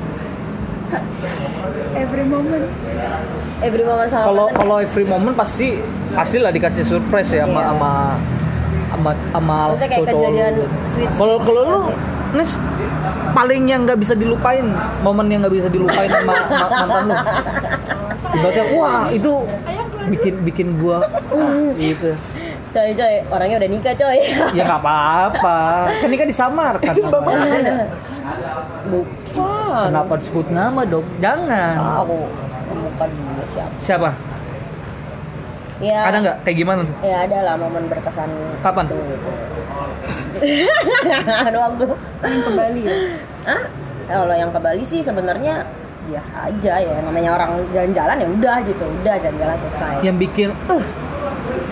[1.95, 2.67] every moment
[3.63, 5.79] Every moment sama kalau kalau every moment pasti
[6.11, 7.71] pasti lah dikasih surprise ya sama Iya.
[7.71, 7.91] sama
[8.91, 9.57] sama sama
[10.83, 11.95] sweet kalau kalau lu sih?
[12.35, 12.55] Next
[13.31, 14.63] paling yang nggak bisa dilupain
[15.01, 17.15] momen yang nggak bisa dilupain sama ma- mantan lu
[18.35, 19.31] ibaratnya wah itu
[20.05, 22.13] bikin bikin gua uh, gitu
[22.69, 24.17] coy coy orangnya udah nikah coy.
[24.51, 25.59] ya nggak apa-apa
[25.95, 27.87] kan ini kan disamarkan namanya.
[28.85, 29.83] Bukan.
[29.89, 32.27] kenapa disebut nama dong jangan Aku
[32.69, 33.73] bukan dia siapa.
[33.79, 34.09] siapa
[35.77, 36.07] Ya.
[36.07, 38.31] ada nggak kayak gimana tuh Ya ada lah momen berkesan.
[38.59, 38.87] Kapan?
[38.87, 39.29] Tuh, gitu.
[41.43, 41.85] Aduh aku.
[42.21, 42.95] yang ke Bali ya
[43.45, 43.61] Hah?
[44.05, 45.65] Kalau yang ke Bali sih sebenarnya
[46.05, 46.95] biasa aja ya.
[47.01, 48.85] Namanya orang jalan-jalan ya udah gitu.
[49.01, 49.93] Udah jalan-jalan selesai.
[50.01, 50.85] yang bikin eh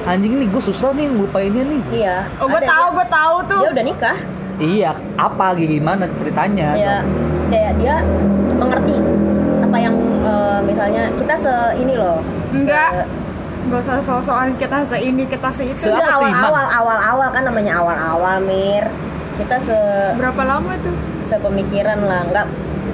[0.03, 2.17] anjing nih gue susah nih ngelupainnya nih Iya.
[2.35, 4.17] oh gue tahu gue tahu tuh Dia udah nikah.
[4.53, 6.75] Iya, apa gimana ceritanya?
[6.75, 6.95] Ya
[7.47, 7.95] kayak dia
[8.53, 8.95] mengerti
[9.61, 12.19] apa yang eh, misalnya kita se ini loh.
[12.49, 12.91] se- Enggak.
[13.63, 17.43] Gak usah sok-sokan kita seini kita se itu Se- Enggak apa sih, awal-awal awal-awal kan
[17.43, 18.85] namanya awal-awal Mir.
[19.33, 19.77] Kita se
[20.13, 20.93] berapa lama tuh
[21.25, 22.45] sepemikiran lah nggak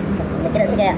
[0.08, 0.98] sepemikiran sih kayak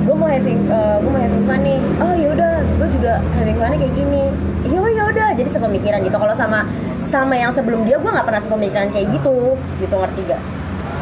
[0.00, 1.80] gue mau having gue mau having fun nih.
[1.98, 4.24] Oh yaudah gue juga having fun kayak gini.
[4.64, 6.14] Ya ya udah jadi sepemikiran gitu.
[6.14, 6.62] Kalau sama
[7.08, 9.56] sama yang sebelum dia gue nggak pernah sepemikiran kayak gitu.
[9.78, 10.42] Gitu ngerti gak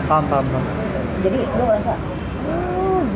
[0.07, 0.65] Paham, paham, paham.
[1.21, 1.93] jadi gue ngerasa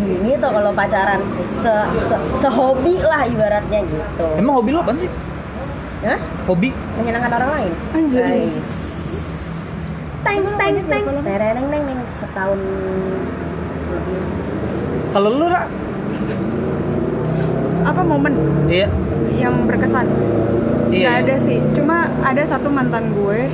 [0.02, 1.20] gini tuh kalau pacaran
[1.58, 5.10] se, se sehobi lah ibaratnya gitu Emang hobi lo apa sih?
[6.02, 6.18] Hah?
[6.44, 6.74] Hobi?
[6.94, 8.22] menyenangkan orang lain Anjir.
[8.22, 8.66] Nice.
[10.22, 12.58] teng teng teng tereng teng teng setahun
[13.88, 14.18] lebih
[15.10, 15.62] Kalau lu, Ra?
[17.82, 18.34] apa momen
[18.66, 18.86] Iya.
[19.34, 20.06] yang berkesan
[20.88, 21.08] Iya.
[21.08, 23.48] Gak ada sih cuma ada satu mantan gue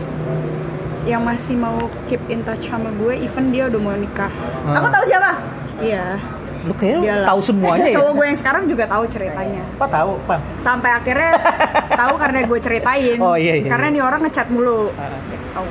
[1.04, 1.72] yang masih mau
[2.04, 4.28] keep in touch sama gue even dia udah mau nikah
[4.66, 4.76] Ah.
[4.76, 5.32] aku tahu siapa
[5.78, 6.20] iya
[6.68, 7.26] Lu kayaknya Dia lah.
[7.26, 7.96] tahu semuanya ya?
[7.96, 10.38] cowok gue yang sekarang juga tahu ceritanya Apa tahu, Pak?
[10.61, 11.31] sampai akhirnya
[12.00, 13.94] tahu karena gue ceritain Oh, iya, iya, karena iya.
[13.94, 14.92] nih orang ngechat mulu
[15.26, 15.64] gitu.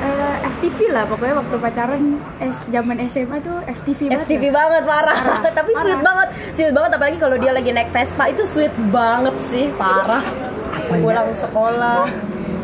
[0.00, 2.02] Eh, FTV lah pokoknya waktu pacaran
[2.38, 4.52] eh zaman SMA tuh FTV banget FTV dah.
[4.56, 5.52] banget parah, Parah.
[5.60, 6.00] tapi sweet Parah.
[6.02, 10.96] banget sweet banget apalagi kalau dia lagi naik Vespa itu sweet banget sih parah ya?
[10.96, 12.08] pulang sekolah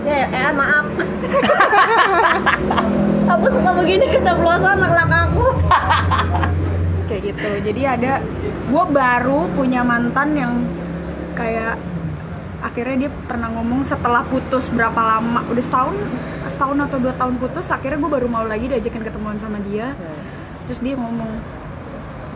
[0.03, 0.87] ya ya eh, maaf
[3.29, 5.47] aku suka begini keceplosan lak-lak aku
[7.17, 7.49] kayak gitu.
[7.73, 8.21] Jadi ada
[8.69, 10.53] gue baru punya mantan yang
[11.33, 11.81] kayak
[12.61, 15.97] akhirnya dia pernah ngomong setelah putus berapa lama udah setahun
[16.49, 19.97] setahun atau dua tahun putus akhirnya gue baru mau lagi diajakin ketemuan sama dia.
[20.69, 21.41] Terus dia ngomong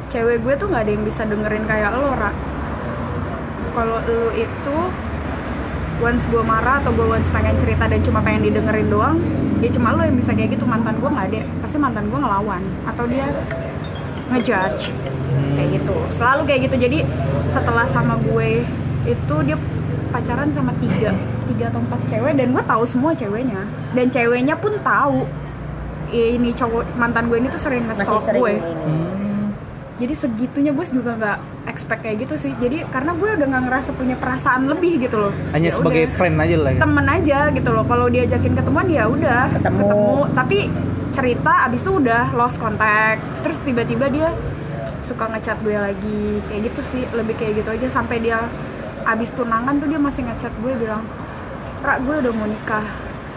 [0.09, 2.33] cewek gue tuh nggak ada yang bisa dengerin kayak lo Ra.
[3.77, 4.77] Kalau lo itu
[6.01, 9.21] once gue marah atau gue once pengen cerita dan cuma pengen didengerin doang
[9.61, 10.65] ya cuma lo yang bisa kayak gitu.
[10.65, 12.63] Mantan gue nggak ada pasti mantan gue ngelawan.
[12.87, 13.27] Atau dia
[14.31, 14.85] ngejudge.
[15.51, 15.97] Kayak gitu.
[16.13, 16.77] Selalu kayak gitu.
[16.81, 16.99] Jadi
[17.47, 18.63] setelah sama gue
[19.05, 19.57] itu dia
[20.11, 21.15] pacaran sama tiga
[21.47, 23.63] tiga atau empat cewek dan gue tahu semua ceweknya.
[23.91, 25.27] Dan ceweknya pun tahu
[26.11, 28.55] "Eh, ini cowok mantan gue ini tuh sering nge-stalk gue.
[28.55, 28.99] ini.
[30.01, 31.39] Jadi segitunya gue juga nggak
[31.69, 32.53] expect kayak gitu sih.
[32.57, 35.33] Jadi karena gue udah nggak ngerasa punya perasaan lebih gitu loh.
[35.53, 36.17] Hanya Ya sebagai udah.
[36.17, 36.81] friend aja lah ya.
[36.81, 37.85] temen aja gitu loh.
[37.85, 39.93] Kalau diajakin ketemuan ya udah Ketemu.
[40.33, 40.59] tapi
[41.11, 43.21] cerita abis itu udah lost contact.
[43.43, 44.29] Terus tiba-tiba dia
[45.05, 46.23] suka ngechat gue lagi.
[46.49, 47.87] Kayak gitu sih lebih kayak gitu aja.
[47.91, 48.47] Sampai dia
[49.05, 51.03] abis tunangan tuh dia masih ngechat gue bilang
[51.81, 52.87] Ra gue udah mau nikah.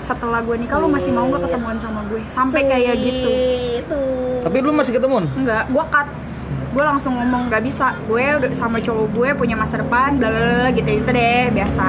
[0.03, 2.21] Setelah gue nikah lo masih mau nggak ketemuan sama gue?
[2.27, 3.29] Sampai kayak gitu.
[3.79, 4.01] Itu.
[4.43, 5.25] Tapi lu masih ketemuan?
[5.31, 6.07] Enggak, gue cut.
[6.73, 7.95] Gue langsung ngomong nggak bisa.
[8.03, 11.87] Gue udah sama cowok gue punya masa depan bla bla bla, gitu gitu deh biasa.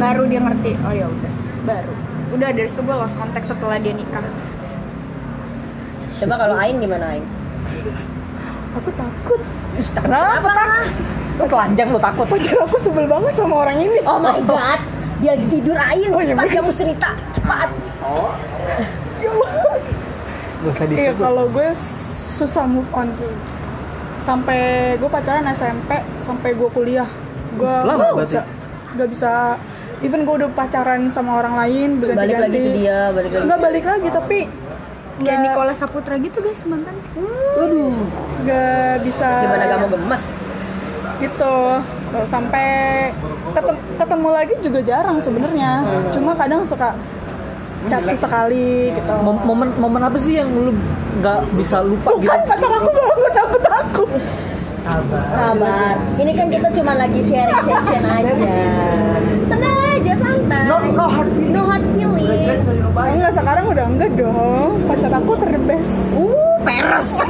[0.00, 1.32] Baru dia ngerti oh ya udah.
[1.68, 4.24] Baru udah dari situ gue lost contact setelah dia nikah.
[6.22, 7.24] Coba kalau Ain gimana Ain?
[8.72, 9.40] aku takut.
[9.76, 10.80] Kenapa?
[11.36, 12.24] Lu telanjang lu takut.
[12.24, 14.00] pacar aku sebel banget sama orang ini.
[14.08, 14.80] Oh my god,
[15.20, 17.68] dia lagi tidur Ain, Oh, iya, cepat kamu cerita, cepat.
[19.20, 19.50] Ya Allah.
[20.62, 21.68] Gak usah Iya kalau gue
[22.38, 23.32] susah move on sih.
[24.22, 25.90] Sampai gue pacaran SMP
[26.22, 27.10] sampai gue kuliah.
[27.58, 28.42] Gue nggak bisa
[28.92, 29.56] nggak bisa
[30.02, 33.44] even gue udah pacaran sama orang lain Balik berganti-ganti lagi ke dia, balik lagi.
[33.44, 36.96] nggak balik lagi tapi kayak nggak Nicola Saputra gitu guys mantan
[37.54, 37.94] Aduh.
[38.42, 40.22] nggak bisa Gimana kamu gemes?
[41.18, 41.56] gitu
[42.12, 42.66] Tuh, sampai
[43.52, 45.70] ketemu, ketemu lagi juga jarang sebenarnya
[46.10, 46.92] cuma kadang suka
[47.82, 50.74] chat sesekali gitu Mom- Momen momen apa sih yang lu
[51.18, 52.28] nggak bisa lupa tuh gitu?
[52.28, 53.32] kan pacar aku bangun
[53.72, 54.02] aku
[54.82, 55.94] takut Sabar.
[56.18, 58.32] Ini kan kita cuma lagi sharing session aja.
[59.46, 60.64] Tenang aja, santai.
[60.66, 61.52] No, no hard feeling.
[61.54, 62.62] No hard feelings.
[62.92, 67.08] Oh, enggak sekarang udah enggak dong pacar aku terbes Uh, peres.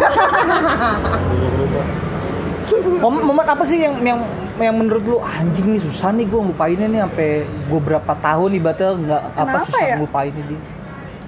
[2.73, 4.25] Momen, momen apa sih yang yang
[4.57, 8.91] yang menurut lu anjing nih susah nih gue ngelupainnya nih sampai gue berapa tahun ibaratnya
[8.97, 9.97] nggak apa susah ya?
[10.01, 10.61] ngelupainnya dia.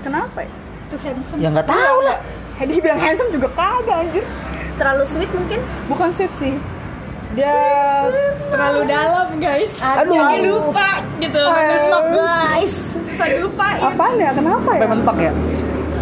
[0.00, 0.50] kenapa ya
[0.88, 2.16] tuh handsome Ya nggak tahu lah.
[2.64, 4.24] Dia bilang handsome juga kagak anjir
[4.74, 5.62] Terlalu sweet mungkin?
[5.86, 6.58] bukan sweet sih
[7.34, 7.50] dia
[8.48, 10.14] terlalu dalam guys Aduh.
[10.14, 11.90] jadi lupa gitu iya.
[11.90, 12.70] Look guys.
[13.02, 15.34] susah dilupain apaan ya kenapa Sampai ya mentok ya.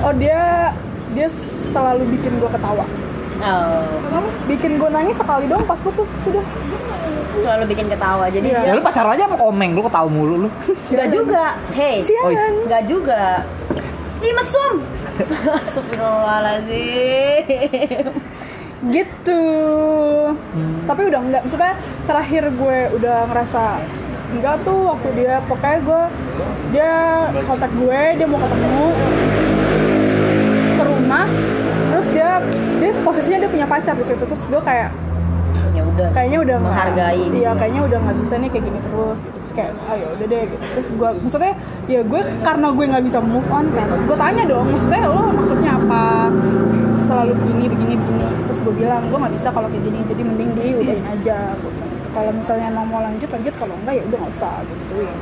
[0.05, 0.69] oh dia
[1.17, 1.33] dia
[1.73, 2.85] selalu bikin gua ketawa
[3.43, 6.47] Oh, bikin gua nangis sekali dong pas putus sudah
[7.43, 8.31] selalu bikin ketawa.
[8.31, 8.55] Jadi.
[8.55, 10.49] Ya dia lu pacaran aja sama komeng lu ketawa mulu lu.
[10.95, 11.59] Enggak juga.
[11.75, 13.43] Hey, sialan enggak juga.
[14.23, 14.79] Ih, mesum.
[15.59, 18.15] Astagfirullahaladzim.
[18.91, 19.45] Gitu.
[20.89, 21.75] Tapi udah enggak maksudnya
[22.09, 23.63] terakhir gue udah ngerasa
[24.33, 26.03] enggak tuh waktu dia pokoknya gue
[26.73, 26.93] dia
[27.45, 28.87] kontak gue dia mau ketemu
[30.73, 31.27] ke rumah
[31.93, 32.41] terus dia
[32.81, 35.12] dia posisinya dia punya pacar di situ terus gue kayak Ya
[35.93, 36.09] udah.
[36.17, 37.25] kayaknya udah Menghargai.
[37.33, 40.27] iya kayaknya udah nggak bisa nih kayak gini terus gitu terus kayak oh ya udah
[40.27, 41.55] deh gitu terus gue maksudnya
[41.87, 45.71] ya gue karena gue nggak bisa move on kan gue tanya dong maksudnya lo maksudnya
[45.77, 46.05] apa
[47.05, 50.51] selalu begini begini begini terus gue bilang gue nggak bisa kalau kayak gini jadi mending
[50.57, 51.69] diudahin aja gitu.
[52.13, 55.19] kalau misalnya emang mau lanjut lanjut kalau enggak ya udah nggak usah gituin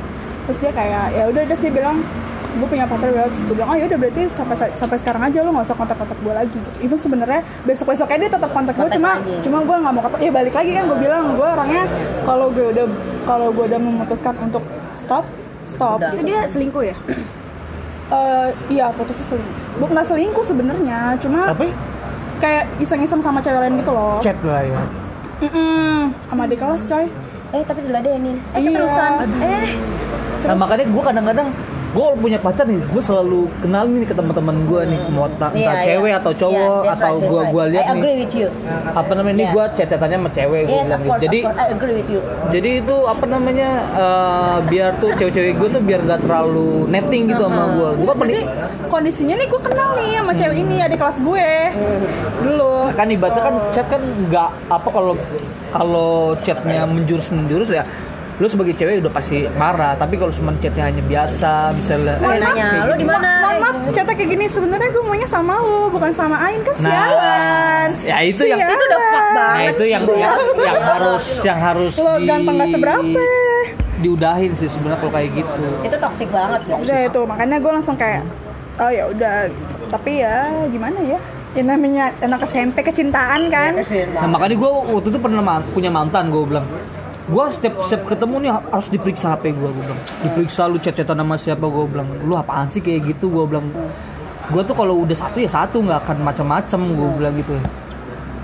[0.47, 1.97] terus dia kayak ya udah terus dia bilang
[2.51, 5.39] gue punya pacar ya terus gue bilang oh ya udah berarti sampai sampai sekarang aja
[5.39, 8.73] lo nggak usah kontak kontak gue lagi gitu even sebenarnya besok besoknya dia tetap kontak
[8.73, 9.33] gue Kontak cuma lagi.
[9.41, 11.83] cuma gue nggak mau ketemu ya balik lagi kan gue bilang gue orangnya
[12.21, 12.85] kalau gue udah
[13.23, 15.23] kalau gue udah memutuskan untuk stop
[15.63, 16.11] stop Udah.
[16.11, 16.95] gitu dia selingkuh ya
[18.11, 21.71] Eh, iya putusnya selingkuh nggak selingkuh sebenarnya cuma Tapi
[22.37, 24.81] kayak iseng-iseng sama cewek lain gitu loh chat lah ya.
[25.39, 27.07] Mm-mm, sama adik kelas coy
[27.51, 28.35] Eh, tapi diladenin.
[28.51, 28.67] Eh, Iya.
[28.69, 29.27] keterusan.
[29.39, 29.63] Eh,
[30.41, 31.47] Nah makanya gue kadang-kadang
[31.91, 35.59] gue punya pacar nih, gue selalu kenalin nih ke teman-teman gue nih, mau ta- Iya,
[35.59, 35.83] entah iya.
[35.85, 37.51] cewek atau cowok Iya, that's atau right, that's gue right.
[37.51, 38.47] gue lihat I agree nih with you.
[38.91, 39.51] apa namanya ini Iya.
[39.51, 41.09] gue chat-chatannya sama cewek gue Yes, bilang gitu.
[41.09, 41.39] course, Jadi.
[41.43, 42.21] I agree with you.
[42.49, 47.43] jadi itu apa namanya eh, biar tuh cewek-cewek gue tuh biar nggak terlalu netting gitu
[47.43, 47.89] sama gue.
[47.97, 48.43] Gue kan jadi
[48.87, 51.47] kondisinya nih gue kenal nih sama cewek ini adik kelas gue
[52.41, 55.13] dulu kan ibaratnya kan chat kan nggak apa kalau
[55.69, 57.83] kalau chatnya menjurus menjurus ya
[58.41, 62.67] lu sebagai cewek udah pasti marah tapi kalau cuma chatnya hanya biasa misalnya eh, nanya,
[62.89, 62.97] gini.
[62.97, 63.29] di mana?
[63.37, 66.89] Mohon maaf cerita kayak gini sebenarnya gue maunya sama lo bukan sama Ain kan Nah,
[66.89, 68.73] sialan ya itu yang Sialan.
[68.73, 72.69] Itu udah fuck Nah banget itu yang yang, yang harus yang harus lo ganteng gak
[72.73, 73.21] seberapa
[74.01, 75.65] diudahin sih sebenarnya kalau kayak gitu.
[75.85, 78.25] Itu toxic banget ya udah itu makanya gue langsung kayak
[78.81, 79.35] oh ya udah
[79.93, 81.19] tapi ya gimana ya
[81.51, 83.77] ya namanya anak SMP kecintaan kan
[84.17, 86.65] Nah makanya gue waktu itu pernah man- punya mantan gue bilang
[87.31, 90.01] gue setiap setiap ketemu nih harus diperiksa HP gue gue bilang.
[90.27, 92.83] Diperiksa lu chat chatan sama siapa gue bilang lu apaan sih?
[92.83, 93.71] Kayak gitu gue bilang.
[94.51, 97.55] Gue tuh kalau udah satu ya satu nggak akan macam-macam gue bilang gitu.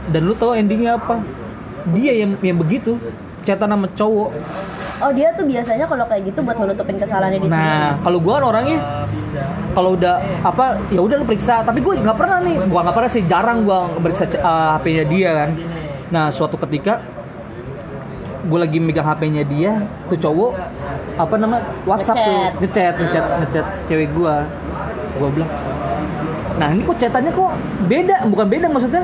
[0.08, 1.20] Dan lu tahu endingnya apa?
[1.92, 2.96] Dia yang yang begitu
[3.48, 4.30] chatan sama cowok.
[4.98, 7.56] Oh dia tuh biasanya kalau kayak gitu buat menutupin kesalahannya di sini.
[7.56, 8.80] Nah, kalau gua kan orangnya
[9.78, 13.12] kalau udah apa ya udah lu periksa, tapi gue nggak pernah nih, bukan nggak pernah
[13.14, 15.50] sih, jarang gua periksa uh, HP-nya dia kan.
[16.10, 16.98] Nah, suatu ketika
[18.48, 19.74] gue lagi megang HP-nya dia,
[20.08, 20.52] tuh cowok
[21.18, 24.48] apa nama WhatsApp tuh ngechat ngechat ngechat cewek gua.
[25.18, 25.50] Gua bilang,
[26.58, 27.54] Nah ini kok chatannya kok
[27.86, 29.04] beda, bukan beda maksudnya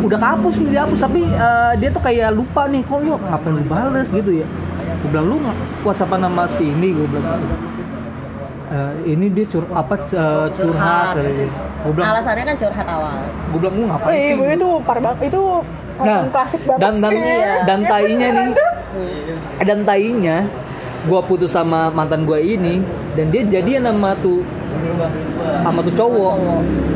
[0.00, 3.64] udah kehapus nih dihapus tapi eh, dia tuh kayak lupa nih kok lu ngapain lu
[3.68, 4.46] bales gitu ya.
[5.04, 5.36] Gue bilang lu
[5.84, 7.44] WhatsApp nama si ini gue bilang.
[8.72, 11.48] "Eh, ini dia cur apa eh, curhat Curhat.
[11.84, 13.12] Gue bilang, Alasannya kan curhat awal
[13.54, 14.56] gue bilang lu ngapain iya sih?
[14.58, 15.42] itu par banget itu
[15.94, 17.22] Nah, konten klasik banget dan dan sih
[17.70, 18.48] dan tainya nih,
[19.62, 20.36] dan tainya,
[21.06, 22.82] gue putus sama mantan gue ini,
[23.14, 24.42] dan dia jadian sama tuh
[25.62, 26.34] sama tuh cowok.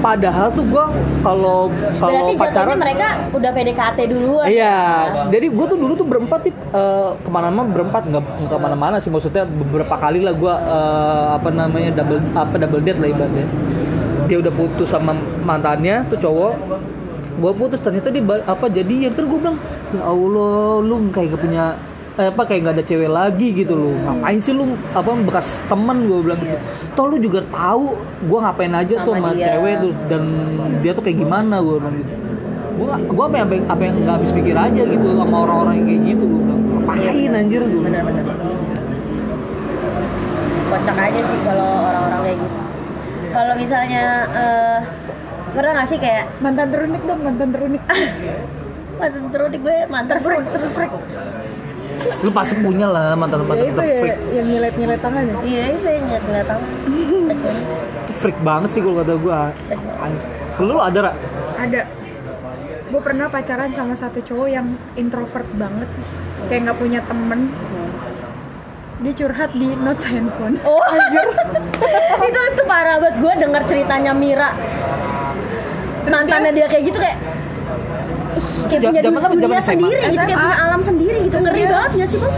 [0.03, 0.85] Padahal tuh gue
[1.23, 1.71] kalau
[2.03, 4.75] kalau pacaran, mereka udah PDKT duluan iya.
[4.75, 4.79] ya?
[5.31, 9.11] Jadi gue tuh dulu tuh berempat tip eh, ke mana-mana berempat nggak ke mana-mana sih
[9.11, 13.47] maksudnya beberapa kali lah gue eh, apa namanya double apa double date lah ibaratnya.
[14.27, 15.15] Dia udah putus sama
[15.47, 16.55] mantannya tuh cowok
[17.39, 19.59] gue putus ternyata dia apa jadi ya kan gue bilang
[19.95, 21.65] ya allah lu kayak gak punya
[22.19, 23.95] eh, apa kayak gak ada cewek lagi gitu lu.
[24.03, 26.59] Ngapain sih lu apa bekas temen gue bilang gitu.
[26.99, 27.95] Toh lu juga tahu
[28.27, 29.47] gue ngapain aja tuh Sama sama dia.
[29.55, 30.23] cewek tuh dan
[30.83, 32.13] dia tuh kayak gimana gue bilang gitu.
[32.79, 36.03] Gue gue apa yang apa yang nggak habis pikir aja gitu sama orang-orang yang kayak
[36.11, 36.61] gitu gue bilang.
[36.69, 38.25] Ngapain anjir gue Bener-bener
[40.69, 42.59] Kocak aja sih kalau orang-orang kayak gitu.
[43.29, 44.79] Kalau misalnya eh
[45.55, 47.83] Pernah gak sih kayak mantan terunik dong mantan terunik.
[48.99, 50.93] Mantan terunik gue Mantan freak Freak.
[52.23, 54.19] Lu pasti punya lah mantan ya mantan itu ya freak.
[54.31, 55.37] yang nyilet nyilet tangan ya?
[55.43, 56.69] Iya itu yang nyet ngeliat tangan.
[56.79, 57.55] Freak banget.
[58.19, 59.39] freak banget sih kalau kata gue
[60.59, 61.13] lu ada Ra?
[61.59, 61.83] ada.
[62.89, 65.89] Gue pernah pacaran sama satu cowok yang introvert banget.
[66.49, 67.41] Kayak nggak punya temen.
[68.99, 70.59] Dia curhat di notes handphone.
[70.67, 71.27] Oh anjir.
[72.27, 73.17] Itu itu parah banget.
[73.23, 74.51] Gue denger ceritanya Mira
[76.09, 79.69] Mantannya dia kayak gitu kayak ih, Kayak punya dunia SMA?
[79.69, 81.37] sendiri gitu Kayak punya alam sendiri gitu.
[81.39, 82.37] Ngeri banget gak sih bos?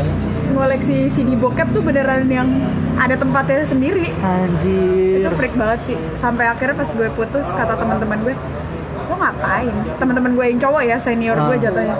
[0.50, 2.50] ngoleksi CD bokep tuh beneran yang
[2.96, 4.10] ada tempatnya sendiri.
[4.18, 5.22] Anjir.
[5.22, 5.96] Itu freak banget sih.
[6.14, 8.34] Sampai akhirnya pas gue putus kata teman-teman gue
[9.06, 9.70] lo ngapain?
[9.96, 11.60] Teman-teman gue yang cowok ya senior gue Ah.
[11.60, 11.96] jatuhnya.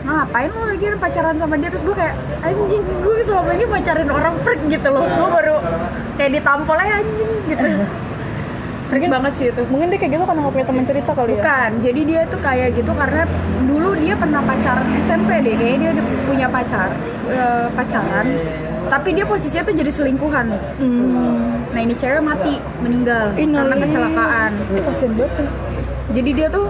[0.00, 0.48] "Lo ngapain?
[0.48, 1.68] Lo lagi pacaran sama dia?
[1.68, 5.04] Terus gue kayak anjing gue selama ini pacarin orang freak gitu loh.
[5.04, 5.56] Gue baru
[6.16, 7.66] kayak ditampol aja anjing gitu
[8.90, 11.34] freak banget sih itu mungkin dia kayak gitu karena nggak punya teman cerita kali ya
[11.38, 13.22] Bukan, jadi dia tuh kayak gitu karena
[13.64, 16.90] dulu dia pernah pacaran SMP deh, kayaknya dia udah punya pacar,
[17.30, 18.26] eh, pacaran.
[18.90, 20.46] Tapi dia posisinya tuh jadi selingkuhan.
[20.82, 21.38] hmm.
[21.70, 23.82] Nah ini cewek mati, meninggal karena Innalillahi.
[23.86, 24.50] kecelakaan.
[24.74, 25.48] Ih, kasian banget tuh.
[26.10, 26.66] Jadi dia tuh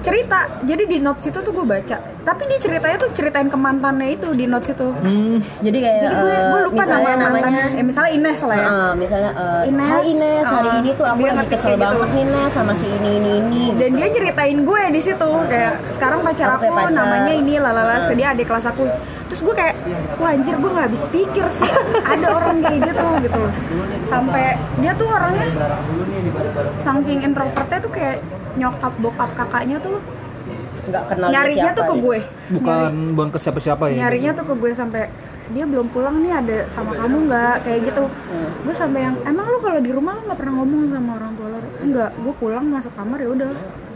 [0.00, 1.96] cerita, jadi di notes itu tuh gue baca.
[2.20, 4.88] Tapi dia ceritanya tuh ceritain ke mantannya itu di notes itu.
[4.90, 5.36] hmm.
[5.60, 7.64] Jadi kayak Jadi gue, eh, gue lupa misalnya nama namanya mantannya.
[7.72, 8.66] Eh, misalnya Ines lah ya.
[8.66, 9.88] eh, misalnya eh, Ines.
[9.90, 11.82] Hai Ines, hari Ah, ini tuh aku lagi kesel gitu.
[11.82, 13.62] banget nih Nes sama si ini ini ini.
[13.74, 16.92] dan dia ceritain gue di situ kayak sekarang pacar Aku aku, pacar.
[16.94, 18.84] namanya ini lalala dia adik kelas aku
[19.26, 19.69] terus gue kayak
[20.18, 21.70] wah anjir gue nggak habis pikir sih.
[22.04, 23.52] Ada orang kayak gitu gitu loh.
[24.06, 25.46] Sampai dia tuh orangnya
[26.80, 28.16] saking introvertnya tuh kayak
[28.58, 29.96] nyokap bokap kakaknya tuh
[30.80, 32.02] nggak kenal dia nyarinya siapa tuh ke dia.
[32.02, 32.18] gue.
[32.58, 35.02] Bukan bukan ke siapa-siapa ya nyarinya tuh ke gue sampai
[35.50, 37.54] dia belum pulang nih ada sama kamu nggak?
[37.66, 38.04] Kayak gitu.
[38.62, 41.46] Gue sampai yang emang lu kalau di rumah lu nggak pernah ngomong sama orang tua
[41.50, 41.58] lu?
[41.82, 43.50] Enggak gue pulang masuk kamar ya udah.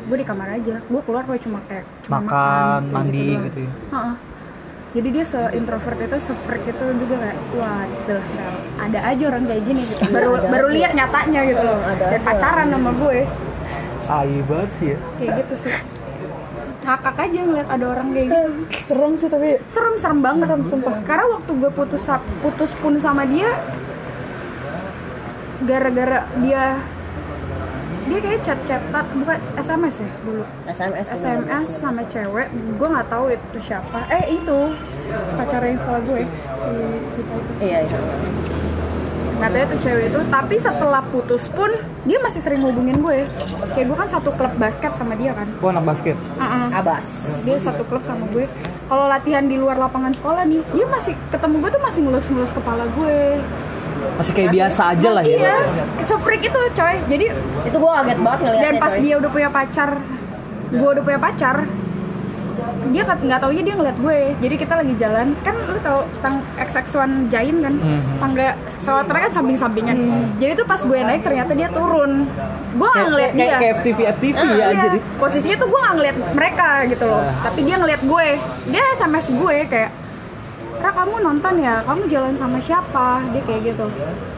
[0.04, 0.76] Gue di kamar aja.
[0.84, 3.44] Gue keluar kayak cuma kayak cuma makan kayak mandi doang.
[3.48, 3.70] gitu ya?
[3.94, 4.12] Ha-ha.
[4.94, 8.56] Jadi dia se introvert itu se freak itu juga kayak wah the hell?
[8.78, 10.02] Ada aja orang kayak gini gitu.
[10.14, 11.78] Baru Ada baru lihat nyatanya gitu loh.
[11.82, 13.18] Ada dan pacaran sama gue.
[14.06, 14.98] Tai banget sih ya.
[15.18, 15.74] Kayak gitu sih.
[16.86, 18.40] Ngakak aja ngeliat ada orang kayak gitu.
[18.86, 20.48] Serem sih tapi serem serem banget.
[20.70, 20.94] Sumpah.
[21.02, 22.06] Karena waktu gue putus
[22.38, 23.50] putus pun sama dia
[25.66, 26.78] gara-gara dia
[28.04, 30.44] dia kayak chat-chatan bukan SMS ya dulu?
[30.68, 31.18] SMS dulu.
[31.24, 33.98] SMS sama cewek gue nggak tahu itu siapa.
[34.12, 34.58] Eh itu
[35.40, 36.20] pacar yang setelah gue
[36.60, 36.72] si
[37.12, 37.98] si itu iya iya.
[39.40, 41.70] Nggak tahu itu cewek itu tapi setelah putus pun
[42.04, 43.24] dia masih sering hubungin gue.
[43.72, 45.48] Kayak gue kan satu klub basket sama dia kan.
[45.58, 46.16] Gua anak basket.
[46.36, 46.68] Uh-uh.
[46.76, 47.04] abas.
[47.48, 48.44] Dia satu klub sama gue.
[48.84, 52.84] Kalau latihan di luar lapangan sekolah nih dia masih ketemu gue tuh masih ngelus-ngelus kepala
[53.00, 53.40] gue
[54.14, 55.36] Masih kayak biasa aja lah ya.
[55.36, 55.56] iya
[55.98, 57.26] se-freak itu coy jadi
[57.64, 59.00] itu gue kaget banget ngeliatnya dan pas coy.
[59.00, 59.90] dia udah punya pacar
[60.70, 61.56] gue udah punya pacar
[62.86, 66.38] dia kat- nggak taunya dia ngeliat gue jadi kita lagi jalan kan lu tau tang
[66.56, 66.94] XX1
[67.26, 68.00] Giant kan Hmm.
[68.18, 69.98] tangga sewaternya kan samping-sampingan
[70.36, 72.28] jadi tuh pas gue naik ternyata dia turun
[72.70, 74.82] gue nggak Kayak, ngeliat kayak, dia kayak FTV FTV Ah, ya iya.
[74.84, 74.98] jadi.
[75.16, 78.26] posisinya tuh gue nggak ngeliat mereka gitu loh tapi dia ngeliat gue
[78.68, 79.90] dia sms gue kayak
[80.84, 81.80] Ra kamu nonton ya?
[81.80, 83.24] Kamu jalan sama siapa?
[83.32, 83.86] Dia kayak gitu.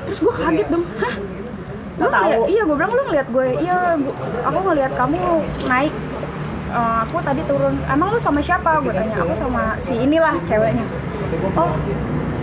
[0.07, 0.87] Terus gue kaget dong.
[1.03, 1.15] Hah?
[1.97, 3.47] Lu ngeliat, iya gue bilang lu ngeliat gue?
[3.59, 5.19] Iya gua- aku ngeliat kamu
[5.67, 5.91] naik
[6.67, 7.79] Eh, aku tadi turun.
[7.87, 8.83] Emang lu sama siapa?
[8.83, 9.23] Gue tanya.
[9.23, 10.83] Aku sama si inilah ceweknya.
[11.55, 11.73] Oh.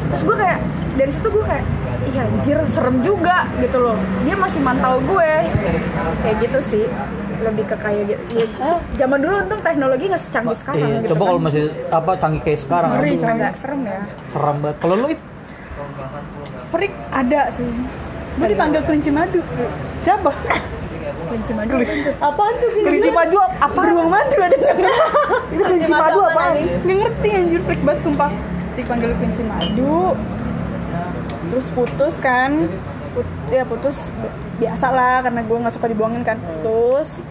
[0.10, 0.60] Terus gue kayak
[0.96, 1.66] dari situ gue kayak
[2.08, 4.00] iya anjir serem juga gitu loh.
[4.24, 5.32] Dia masih mantau gue.
[6.24, 6.86] Kayak gitu sih
[7.44, 8.34] lebih ke kayak gitu.
[8.40, 11.28] Ya, zaman dulu untung teknologi nggak secanggih sekarang Iya, gitu coba kan.
[11.28, 12.90] kalau masih apa canggih kayak sekarang.
[12.94, 14.00] ngeri nggak serem ya.
[14.30, 14.78] Seram banget.
[14.80, 15.08] Kalau lu
[16.70, 17.68] freak ada sih.
[18.34, 19.40] Gue dipanggil kelinci madu.
[20.00, 20.32] Siapa?
[21.24, 21.74] kelinci madu
[22.20, 22.70] Apaan tuh?
[22.78, 23.80] Kelinci maju apa?
[23.80, 24.58] beruang madu ada
[25.50, 26.42] Itu kelinci madu apa?
[26.58, 27.60] nggak ngerti anjir.
[27.62, 28.30] Freak banget sumpah.
[28.74, 30.18] Dipanggil kelinci madu.
[31.50, 32.66] Terus putus kan
[33.14, 36.38] Put- ya putus bi- biasa lah karena gue nggak suka dibuangin kan.
[36.42, 37.22] Putus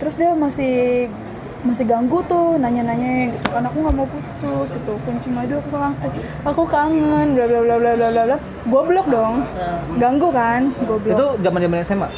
[0.00, 1.06] terus dia masih
[1.62, 4.92] masih ganggu tuh nanya-nanya gitu kan aku nggak mau putus gitu.
[5.04, 8.22] Kunci madu aku kangen eh, aku kangen bla bla bla bla bla bla.
[8.26, 9.34] Bla gue blok dong
[9.96, 10.72] ganggu kan?
[10.82, 12.08] Gue blok Itu zaman zaman SMA.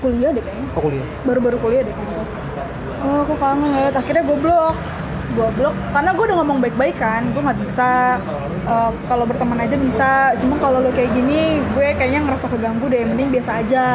[0.00, 0.66] kuliah deh kayaknya.
[0.72, 1.06] Oh kuliah.
[1.22, 2.24] baru-baru kuliah deh kalau
[3.00, 4.74] oh aku kangen akhirnya gue blok
[5.30, 7.22] gue blok karena gue udah ngomong baik-baik kan.
[7.30, 8.16] Gue nggak bisa
[8.66, 10.34] eh, kalau berteman aja bisa.
[10.40, 13.02] Cuma kalau lo kayak gini gue kayaknya ngerasa keganggu deh.
[13.06, 13.86] Mending biasa aja.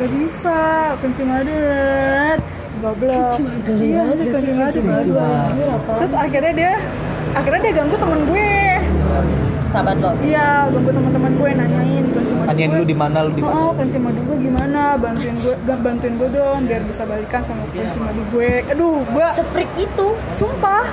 [0.00, 0.60] Gak bisa.
[0.98, 2.40] Kunci madet
[2.74, 3.38] gue blok
[3.80, 4.84] iya kunci madet
[5.96, 6.72] terus akhirnya dia
[7.32, 8.52] akhirnya dia ganggu temen gue.
[9.72, 10.10] Sahabat lo?
[10.20, 12.78] Iya ganggu teman-teman gue nanyain kunci madu Tanyain gue.
[12.78, 13.56] lu di mana lu di mana.
[13.56, 14.82] Oh, kunci madu gue gimana?
[15.00, 18.52] Bantuin gue, gak bantuin gue dong biar bisa balikan sama kunci madu gue.
[18.70, 20.08] Aduh, gue seprik itu.
[20.36, 20.84] Sumpah.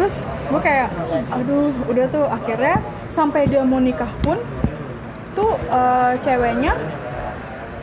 [0.00, 0.14] Terus
[0.46, 0.88] gue kayak,
[1.32, 2.78] aduh, udah tuh akhirnya
[3.10, 4.38] sampai dia mau nikah pun
[5.34, 6.74] tuh eh, ceweknya.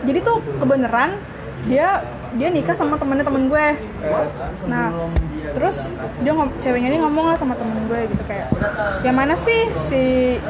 [0.03, 1.15] Jadi tuh kebenaran
[1.63, 3.67] dia dia nikah sama temennya temen gue.
[4.65, 4.89] Nah,
[5.53, 5.93] terus
[6.25, 8.49] dia ngom ceweknya ini ngomong lah sama temen gue gitu kayak,
[9.05, 10.01] yang mana sih si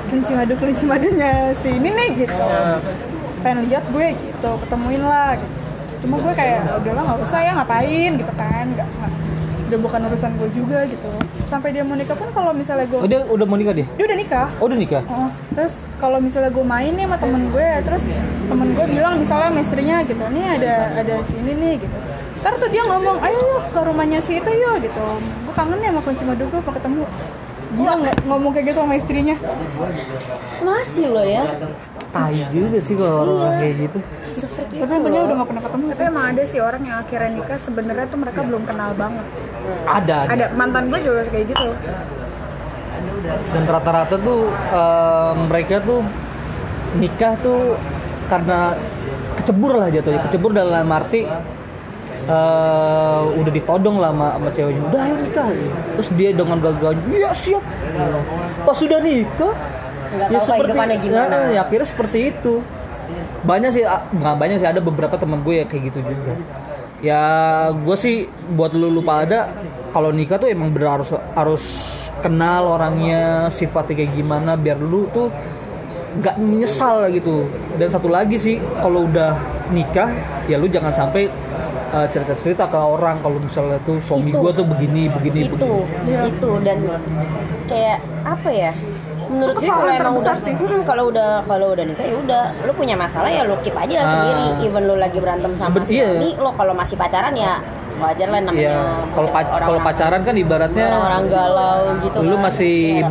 [0.07, 2.45] kelinci madu kelinci madunya si ini nih gitu.
[3.43, 5.35] Pengen lihat gue gitu, ketemuin lah.
[5.35, 5.53] Gitu.
[6.07, 8.91] Cuma gue kayak udahlah nggak usah ya ngapain gitu kan, nggak-
[9.67, 11.11] udah bukan urusan gue juga gitu.
[11.53, 13.85] Sampai dia mau nikah pun kalau misalnya gue Oh dia udah mau nikah dia?
[13.93, 15.05] dia udah nikah Oh udah nikah?
[15.05, 18.09] Oh, terus kalau misalnya gue main nih sama temen gue, terus
[18.49, 21.97] temen gue bilang misalnya istrinya gitu, nih ada ada sini nih gitu.
[22.41, 25.05] Ntar tuh dia ngomong, ayo yuk ke rumahnya si itu yuk gitu.
[25.45, 27.05] Gue kangen nih sama kunci madu gue, mau ketemu.
[27.73, 29.35] Gila nggak ngomong kayak gitu sama istrinya.
[30.63, 31.43] masih lo ya
[32.13, 33.97] Tai juga sih kalau orang kayak gitu.
[33.99, 35.27] Tapi itu untungnya loh.
[35.27, 38.39] udah gak pernah ketemu tapi emang ada sih orang yang akhirnya nikah sebenarnya tuh mereka
[38.41, 39.25] belum kenal banget
[39.89, 40.33] Ada, ada.
[40.33, 41.67] ada mantan gue juga kayak gitu
[43.23, 45.99] Dan rata-rata tuh eh, mereka tuh
[46.97, 47.73] nikah tuh
[48.27, 48.77] karena
[49.33, 50.21] kecebur lah jatuhnya.
[50.23, 51.25] Kecebur dalam arti
[52.27, 54.83] eh, udah ditodong lah sama, sama ceweknya.
[54.89, 55.47] Udah ayo nikah.
[55.99, 57.63] Terus dia dengan gagahnya, iya siap.
[58.63, 59.53] Pas sudah nikah,
[60.13, 61.35] Nggak tahu kehidupannya gimana.
[61.49, 62.61] Ya, ya akhirnya seperti itu.
[63.43, 66.33] Banyak sih, ah, nggak banyak sih ada beberapa teman gue yang kayak gitu juga.
[67.03, 67.23] Ya
[67.75, 69.51] gue sih buat lu lupa ada
[69.91, 71.63] kalau nikah tuh emang bener harus harus
[72.23, 75.27] kenal orangnya sifatnya kayak gimana biar lu tuh
[76.23, 77.43] nggak menyesal gitu
[77.75, 79.35] dan satu lagi sih kalau udah
[79.75, 80.07] nikah
[80.47, 81.27] ya lu jangan sampai
[81.93, 86.27] uh, cerita-cerita ke orang kalau misalnya tuh suami gue tuh begini begini itu begini.
[86.27, 86.77] itu dan
[87.65, 88.73] kayak apa ya
[89.23, 90.53] menurut gue kalau emang udah terbesar sih.
[90.53, 93.95] Mm, kalau udah kalau udah nikah ya udah lu punya masalah ya lu keep aja
[93.95, 94.05] Ah.
[94.05, 96.09] sendiri even lu lagi berantem sama Seben- iya.
[96.11, 97.53] suami lo kalau masih pacaran ya
[97.95, 98.77] wajar lah namanya Iya,
[99.55, 102.41] kalau pacaran kan ibaratnya orang-orang galau gitu lu kan.
[102.43, 103.07] masih Iya.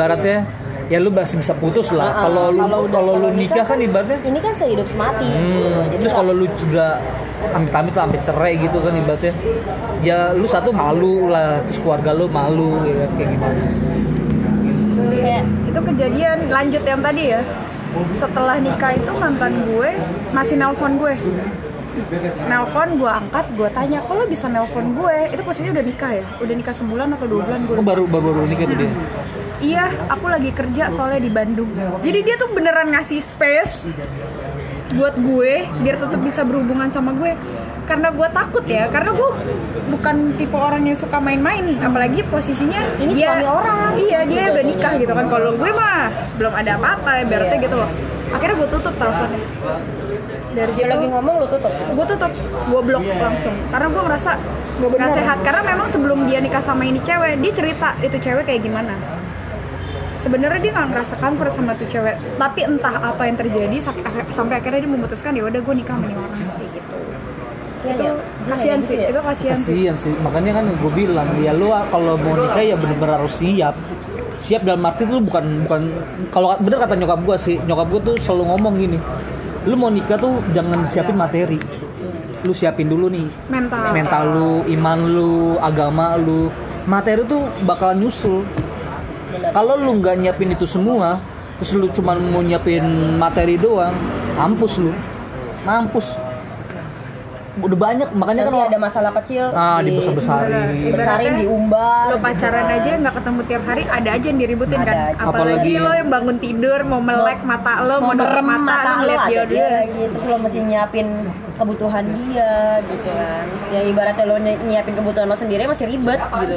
[0.91, 2.11] Ya lu masih bisa putus lah.
[2.11, 5.59] Nah, Kalau lu kalau lu nikah kan ibaratnya ini kan sehidup semati gitu.
[5.62, 6.99] Hmm, jadi terus kalau lu juga
[7.53, 9.33] amit-amit lah sampai cerai gitu kan ibaratnya.
[10.03, 13.62] Ya lu satu malu lah terus keluarga lu malu ya kayak gimana?
[15.12, 17.41] Kayak itu kejadian lanjut yang tadi ya.
[18.16, 19.91] Setelah nikah itu mantan gue
[20.33, 21.14] masih nelpon gue.
[22.49, 25.16] Nelpon gue angkat gue tanya kok lo bisa nelpon gue?
[25.28, 26.24] Itu posisinya udah nikah ya?
[26.41, 27.76] Udah nikah sebulan atau dua bulan gue?
[27.76, 28.91] Oh, baru baru baru nikah tuh dia.
[29.63, 31.71] Iya aku lagi kerja soalnya di Bandung.
[32.03, 33.81] Jadi dia tuh beneran ngasih space
[34.93, 37.33] buat gue biar tetap bisa berhubungan sama gue.
[37.83, 39.31] Karena gue takut ya karena gue
[39.91, 41.79] bukan tipe orang yang suka main-main.
[41.79, 43.91] Apalagi posisinya Ini dia suami orang.
[43.99, 45.27] iya dia udah nikah gitu kan.
[45.27, 47.65] Kalau gue mah belum ada apa-apa ibaratnya Iya.
[47.65, 47.91] gitu loh.
[48.33, 49.41] Akhirnya gue tutup teleponnya.
[50.53, 51.73] Dari Dia situ lagi ngomong lu tutup.
[51.73, 52.33] gue tutup.
[52.69, 53.55] Gue blok langsung.
[53.69, 54.31] Karena gue ngerasa
[54.73, 55.39] Nggak gak sehat.
[55.45, 58.95] Karena memang sebelum dia nikah sama ini cewek dia cerita itu cewek kayak gimana
[60.23, 62.16] sebenarnya dia nggak ngerasa comfort sama tuh cewek.
[62.39, 63.77] Tapi entah apa yang terjadi
[64.31, 66.97] sampai akhirnya dia memutuskan ya udah gue nikah sama orang kayak gitu.
[67.83, 68.14] Kasian itu ya.
[68.47, 69.07] kasihan gitu sih ya?
[69.11, 69.73] itu kasihan sih.
[69.75, 73.75] Kasian sih, makanya kan gue bilang ya lu kalau mau nikah ya bener-bener harus siap.
[74.43, 75.83] Siap dalam arti tuh bukan bukan
[76.31, 78.99] kalau bener kata nyokap gue sih, nyokap gue tuh selalu ngomong gini,
[79.66, 81.59] lu mau nikah tuh jangan siapin materi,
[82.47, 83.27] lu siapin dulu nih.
[83.51, 83.91] Mental.
[83.95, 86.51] Mental lu, iman lu, agama lu,
[86.87, 88.47] materi tuh bakalan nyusul.
[89.33, 91.20] Kalau lu nggak nyiapin itu semua,
[91.57, 92.83] terus lu cuma mau nyiapin
[93.16, 93.95] materi doang,
[94.35, 94.93] mampus lu,
[95.62, 96.14] mampus.
[97.55, 99.45] Udah banyak, makanya Nanti kan ada masalah kecil.
[99.53, 100.89] ah di- dibesar-besarin.
[100.89, 102.09] Besarin diumbar.
[102.09, 105.20] lo pacaran aja nggak ketemu tiap hari ada aja yang diributin Ada kan aja.
[105.20, 105.28] apalagi,
[105.61, 109.28] Apalagi- lo yang bangun tidur mau melek mata lo mau, merem mata, mata lo ada
[109.28, 111.07] dia dia lagi terus lo mesti nyiapin
[111.53, 112.53] kebutuhan dia
[112.83, 116.57] gitu kan ya ibaratnya lo ny- nyiapin kebutuhan lo sendiri masih ribet gitu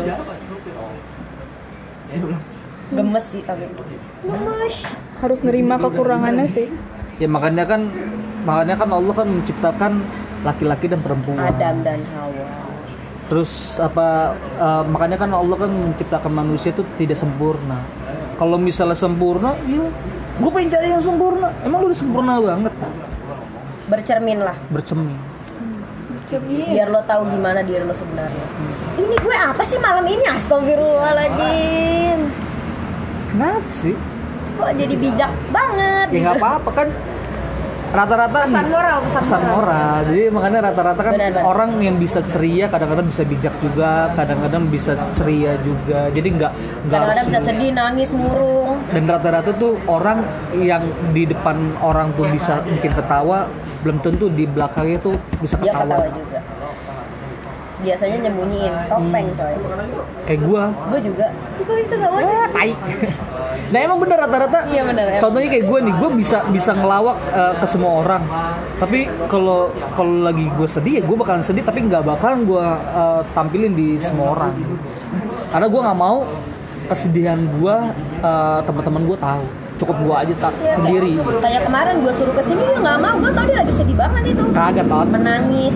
[2.94, 3.66] gemes sih tapi.
[4.26, 4.76] Gemes.
[5.22, 6.68] Harus nerima kekurangannya sih.
[7.18, 7.90] Ya makanya kan
[8.44, 9.92] makanya kan Allah kan menciptakan
[10.46, 11.42] laki-laki dan perempuan.
[11.42, 12.46] Adam dan Hawa.
[13.26, 17.82] Terus apa eh, makanya kan Allah kan menciptakan manusia itu tidak sempurna.
[18.36, 19.88] Kalau misalnya sempurna, ya
[20.36, 21.48] gue pengen cari yang sempurna.
[21.64, 22.74] Emang lu udah sempurna banget?
[23.90, 24.58] Bercermin lah.
[24.70, 25.18] Bercermin.
[26.36, 28.44] biar lo tahu gimana diri lo sebenarnya.
[29.00, 30.26] Ini gue apa sih malam ini?
[30.26, 32.45] Astagfirullahaladzim
[33.36, 33.96] Kenapa sih?
[34.56, 36.46] kok jadi bijak banget Ya nggak gitu.
[36.48, 36.88] apa-apa kan
[37.92, 39.96] rata-rata pesan moral pesan, pesan moral.
[40.08, 41.44] Jadi makanya rata-rata kan Benar, benar.
[41.44, 46.12] orang yang bisa ceria kadang-kadang bisa bijak juga, kadang-kadang bisa ceria juga.
[46.12, 46.52] Jadi nggak
[46.88, 50.24] nggak kadang-kadang bisa sedih nangis murung dan rata-rata tuh orang
[50.56, 53.48] yang di depan orang tuh bisa bikin ketawa
[53.80, 56.35] belum tentu di belakangnya tuh bisa dia ketawa, ketawa juga
[57.86, 58.74] biasanya nyembunyiin.
[58.90, 59.56] Topeng coy.
[60.26, 60.64] Kayak gua.
[60.90, 61.26] Gue juga.
[61.62, 62.38] Kok itu sama sih?
[62.54, 62.72] Tai.
[63.66, 64.70] Nah emang bener rata-rata.
[64.70, 68.22] Iya, bener, contohnya kayak gue nih gue bisa bisa ngelawak eh, ke semua orang.
[68.78, 73.22] Tapi kalau kalau lagi gue sedih ya gue bakalan sedih tapi nggak bakalan gue eh,
[73.34, 74.54] tampilin di semua orang.
[75.50, 76.18] Karena gue nggak mau
[76.86, 77.76] kesedihan gue
[78.22, 79.44] eh, teman-teman gue tahu
[79.76, 81.12] cukup gue aja tak Iya, sendiri.
[81.16, 83.16] Kayak- kayak kemarin gue suruh ke sini dia nggak mau.
[83.18, 84.44] Gue tau dia lagi sedih banget itu.
[84.50, 85.76] Kagak tot menangis.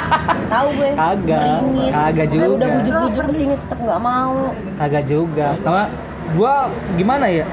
[0.52, 0.90] Tahu gue.
[0.92, 1.92] Kagak, meringis.
[1.92, 2.76] Kagak Gue udah juga.
[2.76, 4.36] bujuk-bujuk ke sini tetap nggak mau.
[4.76, 5.48] Kagak juga.
[5.60, 5.84] Karena
[6.30, 6.54] gue
[6.96, 7.46] gimana ya?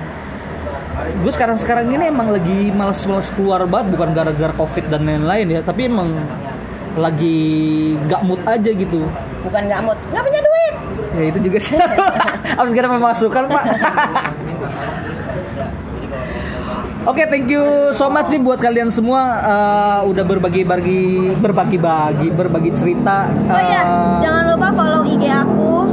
[1.17, 3.93] Gue sekarang sekarang ini emang lagi males-males keluar banget.
[3.93, 6.09] Bukan gara-gara covid dan lain-lain ya tapi emang
[6.97, 7.37] lagi
[8.05, 9.05] gak mood aja gitu.
[9.43, 9.97] Bukan nggak mood.
[10.09, 10.75] Nggak punya duit.
[11.13, 11.77] Ya itu juga sih.
[12.57, 13.63] Harus segera memasukkan pak
[17.07, 17.63] Oke, thank you
[17.95, 19.39] so much nih buat kalian semua.
[19.39, 23.31] Uh, udah berbagi-bagi, berbagi-bagi, berbagi cerita.
[23.47, 25.87] oh iya Uh, jangan lupa follow IG aku.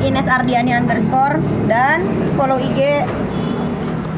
[0.00, 1.36] Ines Ardiani underscore.
[1.68, 2.08] Dan
[2.40, 3.04] follow IG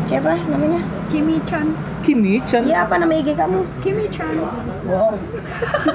[0.06, 0.78] siapa namanya?
[1.10, 1.74] Kimi Chan.
[2.06, 2.62] Kimi Chan.
[2.62, 3.66] iya apa nama IG kamu?
[3.82, 4.38] Kimi Chan.
[4.86, 5.18] Wow.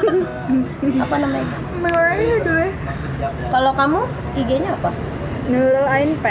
[1.07, 1.47] Apa namanya
[1.79, 2.67] Mariah dulu
[3.51, 4.01] kalau kamu
[4.35, 4.91] IG-nya apa?
[5.47, 6.25] Nurul Ain P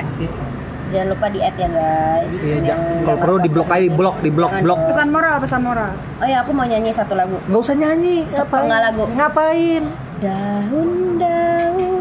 [0.88, 4.16] jangan lupa di add ya guys Iya, Yang kalau perlu di blok aja, di blok,
[4.20, 4.78] di blok, blok.
[4.86, 8.56] pesan moral pesan moral oh ya aku mau nyanyi satu lagu Nggak usah nyanyi, Siapa
[8.60, 9.02] nggak lagu?
[9.10, 9.82] Ngapain?
[10.16, 11.92] daun-daun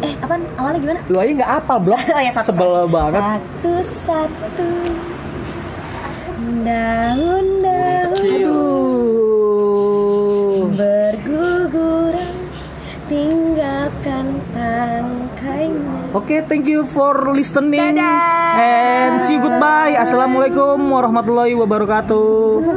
[0.00, 2.00] eh apa awalnya gimana Lu aja nggak apal blok.
[2.10, 2.88] Oh ya, satu, Sebel satu.
[2.88, 3.22] banget.
[3.22, 4.68] Satu-satu
[6.64, 8.93] Daun-daun Aduh.
[16.14, 17.98] Oke, thank you for listening.
[17.98, 18.54] Dadah.
[18.54, 19.98] And see you goodbye.
[19.98, 22.70] Assalamualaikum warahmatullahi wabarakatuh.